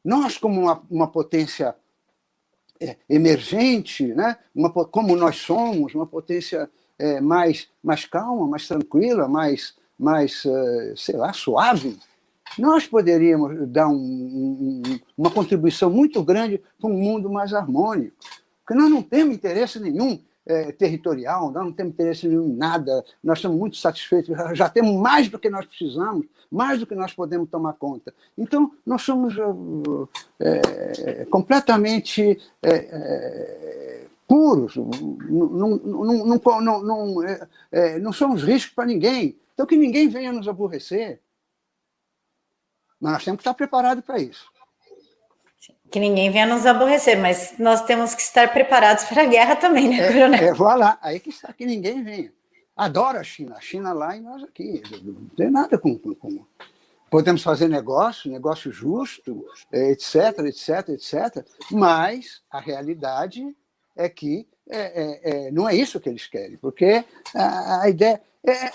[0.04, 1.76] Nós, como uma, uma potência
[2.80, 4.36] é, emergente, né?
[4.52, 10.42] uma, como nós somos, uma potência é, mais, mais calma, mais tranquila, mais, mais
[10.96, 11.96] sei lá, suave,
[12.58, 14.82] nós poderíamos dar um, um,
[15.16, 18.16] uma contribuição muito grande para um mundo mais harmônico,
[18.64, 20.18] porque nós não temos interesse nenhum
[20.48, 24.94] é, territorial, nós não temos interesse nenhum em nada, nós estamos muito satisfeitos, já temos
[24.96, 28.14] mais do que nós precisamos, mais do que nós podemos tomar conta.
[28.36, 29.34] Então, nós somos
[30.40, 37.24] é, completamente é, puros, não, não, não, não,
[38.00, 39.38] não somos risco para ninguém.
[39.52, 41.20] Então, que ninguém venha nos aborrecer.
[43.00, 44.50] Mas nós temos que estar preparados para isso.
[45.90, 49.88] Que ninguém venha nos aborrecer, mas nós temos que estar preparados para a guerra também,
[49.88, 50.44] né, é, coronel?
[50.44, 52.32] É, vá lá, aí que está, que ninguém venha.
[52.76, 54.82] Adoro a China, a China lá e nós aqui.
[55.02, 56.44] Não tem nada com, com, com
[57.10, 61.46] podemos fazer negócio, negócio justo, etc, etc, etc.
[61.70, 63.56] Mas a realidade
[63.96, 67.04] é que é, é, é, não é isso que eles querem, porque
[67.34, 68.70] a, a ideia é,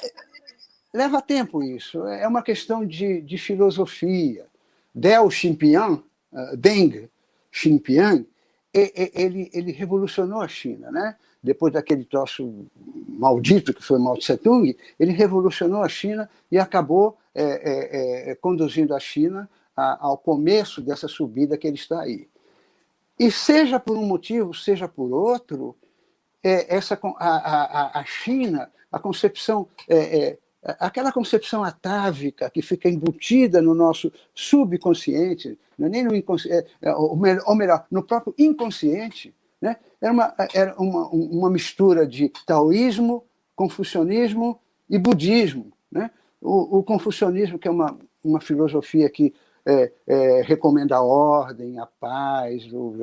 [0.93, 4.47] leva tempo isso, é uma questão de, de filosofia.
[4.93, 6.03] Deng Xiaoping,
[6.34, 7.10] uh, Deng
[7.51, 8.26] Xiaoping,
[8.73, 11.15] ele, ele revolucionou a China, né?
[11.43, 12.65] Depois daquele troço
[13.07, 18.35] maldito que foi Mao Tse Tung, ele revolucionou a China e acabou é, é, é,
[18.35, 22.27] conduzindo a China a, ao começo dessa subida que ele está aí.
[23.19, 25.76] E seja por um motivo, seja por outro,
[26.43, 30.38] é, essa, a, a, a China, a concepção é, é,
[30.80, 36.94] aquela concepção atávica que fica embutida no nosso subconsciente, não é nem no inconsciente, é,
[36.94, 37.15] ou
[37.56, 39.77] melhor, no próprio inconsciente, Né?
[40.02, 43.23] Era, uma, era uma, uma mistura de taoísmo,
[43.56, 44.60] confucionismo
[44.90, 45.72] e budismo.
[45.90, 46.11] Né?
[46.41, 49.34] O, o confucionismo, que é uma, uma filosofia que
[49.65, 52.94] é, é, recomenda a ordem, a paz, o,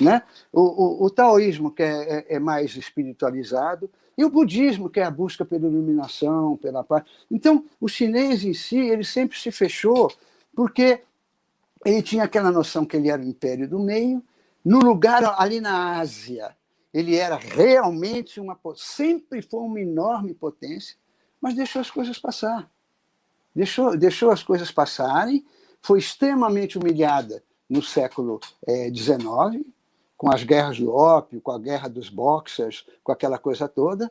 [0.00, 0.22] né?
[0.52, 5.04] o, o, o taoísmo, que é, é, é, mais espiritualizado, e o budismo, que é
[5.04, 7.04] a busca pela iluminação, pela paz.
[7.30, 10.12] Então, o chinês em si, ele sempre se fechou,
[10.52, 11.02] porque
[11.84, 14.20] ele tinha aquela noção que ele era o império do meio,
[14.64, 16.56] no lugar ali na Ásia,
[16.92, 20.96] ele era realmente uma sempre foi uma enorme potência,
[21.40, 22.68] mas deixou as coisas passar.
[23.54, 25.46] Deixou, deixou as coisas passarem
[25.80, 27.40] foi extremamente humilhada
[27.70, 28.40] no século
[28.92, 29.77] XIX, eh,
[30.18, 34.10] com as guerras do ópio, com a guerra dos boxers, com aquela coisa toda.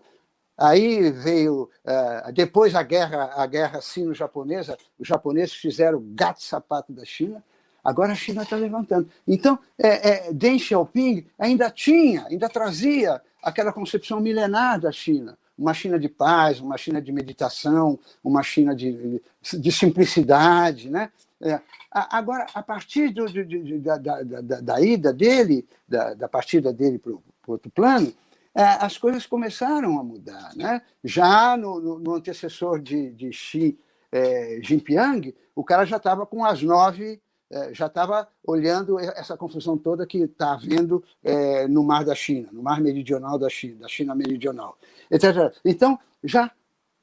[0.58, 7.44] Aí veio, uh, depois a guerra, a guerra sino-japonesa, os japoneses fizeram gato-sapato da China,
[7.84, 9.08] agora a China está levantando.
[9.28, 15.74] Então, é, é, Deng Xiaoping ainda tinha, ainda trazia aquela concepção milenar da China, uma
[15.74, 21.12] China de paz, uma China de meditação, uma China de, de simplicidade, né?
[21.42, 21.62] É.
[21.92, 26.74] Agora, a partir do, de, de, da, da, da, da, ida dele, da, da partida
[26.74, 28.12] dele para o outro plano,
[28.56, 30.52] é, as coisas começaram a mudar.
[30.56, 30.82] Né?
[31.04, 33.78] Já no, no, no antecessor de, de Xi
[34.12, 39.78] é, Jinping, o cara já estava com as nove, é, já estava olhando essa confusão
[39.78, 43.88] toda que está havendo é, no Mar da China, no Mar Meridional da China, da
[43.88, 44.78] China Meridional,
[45.12, 45.56] etc.
[45.64, 46.52] Então, já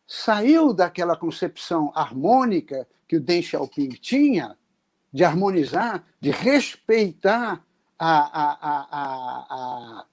[0.07, 4.57] saiu daquela concepção harmônica que o Deng Xiaoping tinha,
[5.13, 7.65] de harmonizar, de respeitar
[7.99, 8.59] a, a,
[10.01, 10.07] a,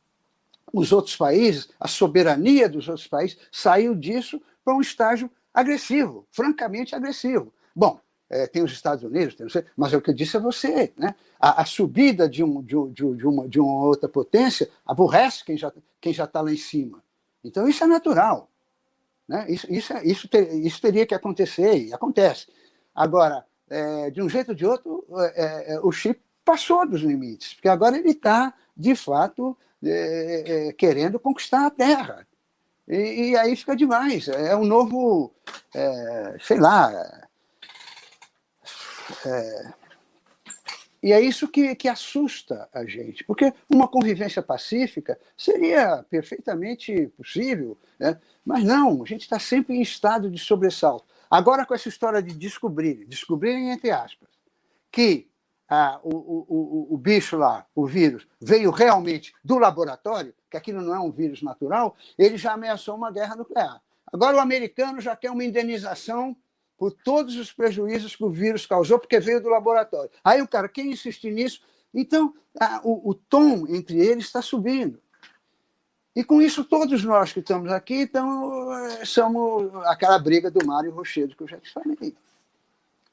[0.72, 6.95] os outros países, a soberania dos outros países, saiu disso para um estágio agressivo, francamente
[6.95, 7.53] agressivo.
[7.76, 7.99] Bom,
[8.30, 11.15] é, tem os Estados Unidos, tem, mas é o que eu disse a você, né?
[11.39, 15.57] a, a subida de, um, de, de, de, uma, de uma outra potência aborrece quem
[15.57, 17.01] já quem já está lá em cima.
[17.43, 18.49] Então isso é natural.
[19.27, 19.45] Né?
[19.49, 22.47] Isso, isso, é, isso, ter, isso teria que acontecer e acontece.
[22.93, 27.53] Agora, é, de um jeito ou de outro, é, é, o Chip passou dos limites,
[27.53, 32.27] porque agora ele está, de fato, é, é, querendo conquistar a Terra.
[32.88, 34.27] E, e, aí fica demais.
[34.27, 35.34] É um novo,
[36.41, 36.91] sei lá.
[41.01, 47.77] e é isso que, que assusta a gente, porque uma convivência pacífica seria perfeitamente possível,
[47.97, 48.19] né?
[48.43, 51.05] Mas não, a gente está sempre em estado de sobressalto.
[51.31, 54.27] Agora, com essa história de descobrir, descobrirem entre aspas,
[54.91, 55.31] que
[55.69, 60.81] ah, o, o, o, o bicho lá, o vírus, veio realmente do laboratório, que aquilo
[60.81, 63.81] não é um vírus natural, ele já ameaçou uma guerra nuclear.
[64.11, 66.35] Agora, o americano já quer uma indenização
[66.77, 70.11] por todos os prejuízos que o vírus causou, porque veio do laboratório.
[70.21, 71.61] Aí o cara, quem insistir nisso?
[71.93, 74.99] Então, ah, o, o tom entre eles está subindo.
[76.15, 80.91] E com isso, todos nós que estamos aqui então, eh, somos aquela briga do Mário
[80.91, 82.15] Rochedo que eu já te falei.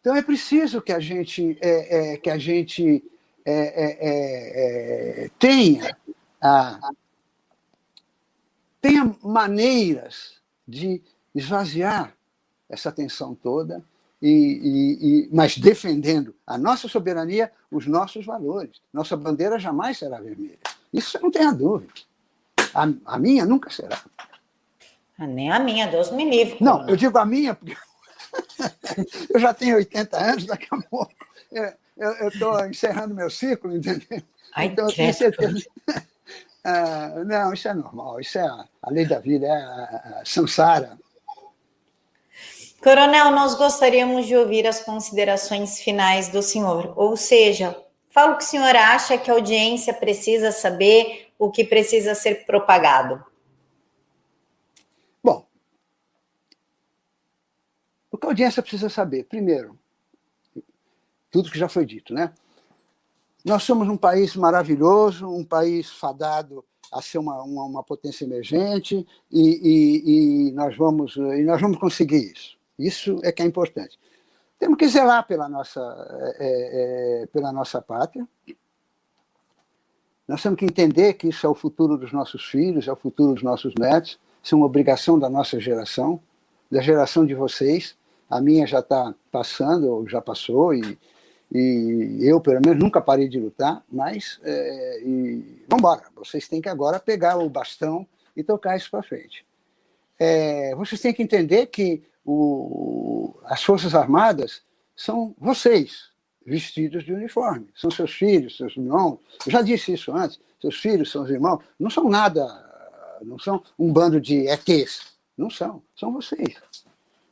[0.00, 3.04] Então é preciso que a gente, é, é, que a gente
[3.44, 5.96] é, tenha,
[6.40, 6.90] a,
[8.80, 11.00] tenha maneiras de
[11.34, 12.14] esvaziar
[12.68, 13.82] essa tensão toda,
[14.20, 18.82] e, e, e, mas defendendo a nossa soberania, os nossos valores.
[18.92, 20.58] Nossa bandeira jamais será vermelha.
[20.92, 21.92] Isso não tem a dúvida.
[22.74, 24.00] A, a minha nunca será.
[25.18, 26.58] Ah, nem a minha, Deus me livre.
[26.60, 27.76] Não, eu digo a minha porque
[29.30, 31.12] eu já tenho 80 anos, daqui a pouco
[31.98, 34.22] eu estou encerrando meu ciclo, entendeu?
[34.54, 35.64] Ai, então, eu tenho certeza.
[36.64, 40.22] Ah, não, isso é normal, isso é a, a lei da vida, é a, a
[40.24, 40.98] samsara.
[42.82, 47.74] Coronel, nós gostaríamos de ouvir as considerações finais do senhor, ou seja,
[48.10, 52.44] fala o que o senhor acha que a audiência precisa saber o que precisa ser
[52.44, 53.24] propagado?
[55.22, 55.46] Bom,
[58.10, 59.24] o que a audiência precisa saber?
[59.24, 59.78] Primeiro,
[61.30, 62.32] tudo que já foi dito, né?
[63.44, 69.40] Nós somos um país maravilhoso, um país fadado a ser uma, uma, potência emergente e,
[69.40, 72.58] e, e, nós vamos, e nós vamos conseguir isso.
[72.78, 73.98] Isso é que é importante.
[74.58, 75.80] Temos que zelar pela nossa,
[76.38, 78.26] é, é, pela nossa pátria,
[80.28, 83.32] nós temos que entender que isso é o futuro dos nossos filhos, é o futuro
[83.32, 86.20] dos nossos netos, isso é uma obrigação da nossa geração,
[86.70, 87.96] da geração de vocês.
[88.28, 90.98] A minha já está passando, ou já passou, e,
[91.50, 95.00] e eu, pelo menos, nunca parei de lutar, mas é,
[95.66, 96.02] vamos embora.
[96.14, 98.06] Vocês têm que agora pegar o bastão
[98.36, 99.46] e tocar isso para frente.
[100.18, 104.62] É, vocês têm que entender que o, as Forças Armadas
[104.94, 106.10] são vocês,
[106.44, 107.68] vestidos de uniforme.
[107.74, 109.18] São seus filhos, seus irmãos.
[109.46, 110.40] Eu já disse isso antes.
[110.60, 112.46] Seus filhos, seus irmãos, não são nada,
[113.22, 115.18] não são um bando de ETs.
[115.36, 116.56] Não são, são vocês.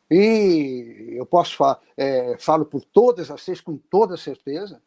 [0.08, 4.80] E eu posso falar, é, falo por todas vocês com toda certeza,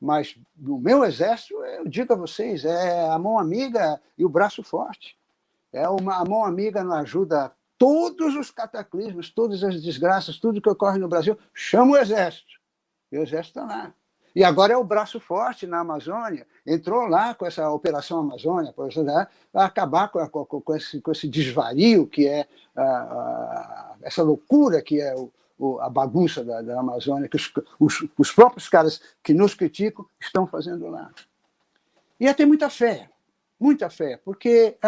[0.00, 4.62] mas no meu exército, eu digo a vocês, é a mão amiga e o braço
[4.62, 5.16] forte.
[5.72, 10.68] É uma a mão amiga nos ajuda todos os cataclismos, todas as desgraças, tudo que
[10.68, 12.61] ocorre no Brasil, chama o exército.
[13.12, 13.94] E o exército está lá.
[14.34, 19.02] E agora é o braço forte na Amazônia, entrou lá com essa Operação Amazônia, para
[19.02, 24.98] né, acabar com, com, esse, com esse desvario que é a, a, essa loucura que
[25.00, 29.34] é o, o, a bagunça da, da Amazônia, que os, os, os, próprios caras que
[29.34, 31.10] nos criticam estão fazendo lá.
[32.18, 33.10] E é ter muita fé,
[33.60, 34.78] muita fé, porque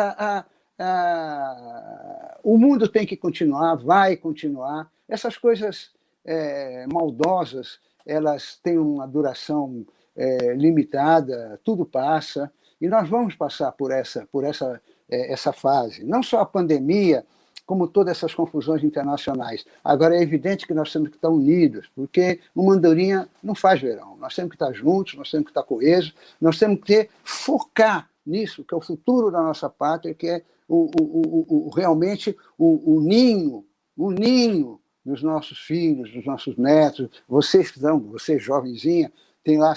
[2.43, 4.91] o mundo tem que continuar, vai continuar.
[5.07, 5.91] Essas coisas
[6.25, 9.85] é, maldosas elas têm uma duração
[10.17, 12.51] é, limitada, tudo passa,
[12.81, 16.05] e nós vamos passar por essa, por essa, é, essa fase.
[16.05, 17.25] Não só a pandemia,
[17.67, 19.65] como todas essas confusões internacionais.
[19.83, 24.17] Agora, é evidente que nós temos que estar unidos, porque uma andorinha não faz verão.
[24.19, 28.11] Nós temos que estar juntos, nós temos que estar coesos, nós temos que ter, focar
[28.27, 33.01] nisso, que é o futuro da nossa pátria, que é o, o, o, realmente o,
[33.01, 33.65] ninho,
[33.97, 39.13] o ninho dos nossos filhos, dos nossos netos, vocês que estão, você jovenzinha,
[39.43, 39.75] tem lá.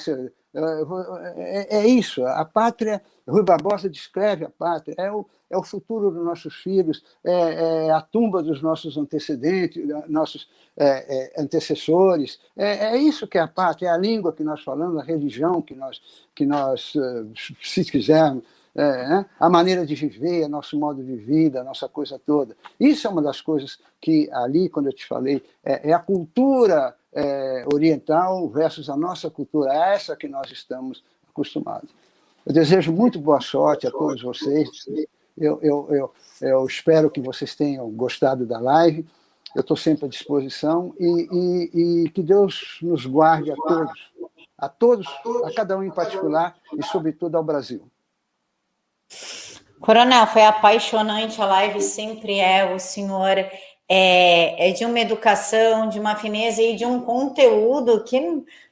[1.35, 6.09] É, é isso, a pátria, Rui Barbosa descreve a pátria, é o, é o futuro
[6.09, 12.39] dos nossos filhos, é, é a tumba dos nossos antecedentes, nossos é, é, antecessores.
[12.55, 15.61] É, é, isso que é a pátria, é a língua que nós falamos, a religião
[15.61, 16.01] que nós,
[16.33, 17.25] que nós eh,
[17.61, 18.43] se quisermos,
[18.77, 19.25] é, né?
[19.39, 22.55] a maneira de viver, nosso modo de vida, a nossa coisa toda.
[22.79, 26.95] Isso é uma das coisas que ali, quando eu te falei, é, é a cultura
[27.11, 31.89] é, oriental versus a nossa cultura, é essa que nós estamos acostumados.
[32.45, 34.69] Eu desejo muito boa sorte a todos vocês.
[35.35, 39.03] Eu, eu, eu, eu espero que vocês tenham gostado da live.
[39.55, 44.13] Eu estou sempre à disposição e, e, e que Deus nos guarde a todos,
[44.55, 45.07] a todos,
[45.45, 47.81] a cada um em particular e, sobretudo, ao Brasil.
[49.79, 52.73] Coronel, foi apaixonante a live, sempre é.
[52.73, 53.37] O senhor
[53.89, 58.19] é, é, de uma educação, de uma fineza e de um conteúdo que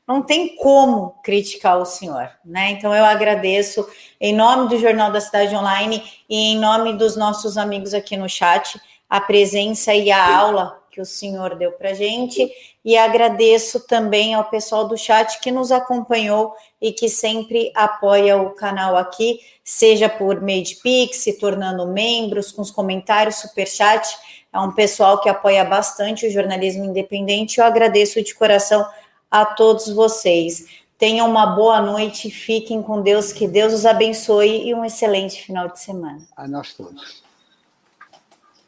[0.07, 2.71] não tem como criticar o senhor, né?
[2.71, 3.87] Então eu agradeço
[4.19, 8.29] em nome do Jornal da Cidade Online e em nome dos nossos amigos aqui no
[8.29, 8.79] chat
[9.09, 12.49] a presença e a aula que o senhor deu para gente
[12.83, 18.51] e agradeço também ao pessoal do chat que nos acompanhou e que sempre apoia o
[18.51, 24.07] canal aqui, seja por meio de Pix, se tornando membros, com os comentários, super chat.
[24.53, 27.59] É um pessoal que apoia bastante o jornalismo independente.
[27.59, 28.87] Eu agradeço de coração
[29.29, 30.65] a todos vocês.
[30.97, 35.67] Tenham uma boa noite, fiquem com Deus, que Deus os abençoe e um excelente final
[35.67, 36.25] de semana.
[36.37, 37.24] A nós todos.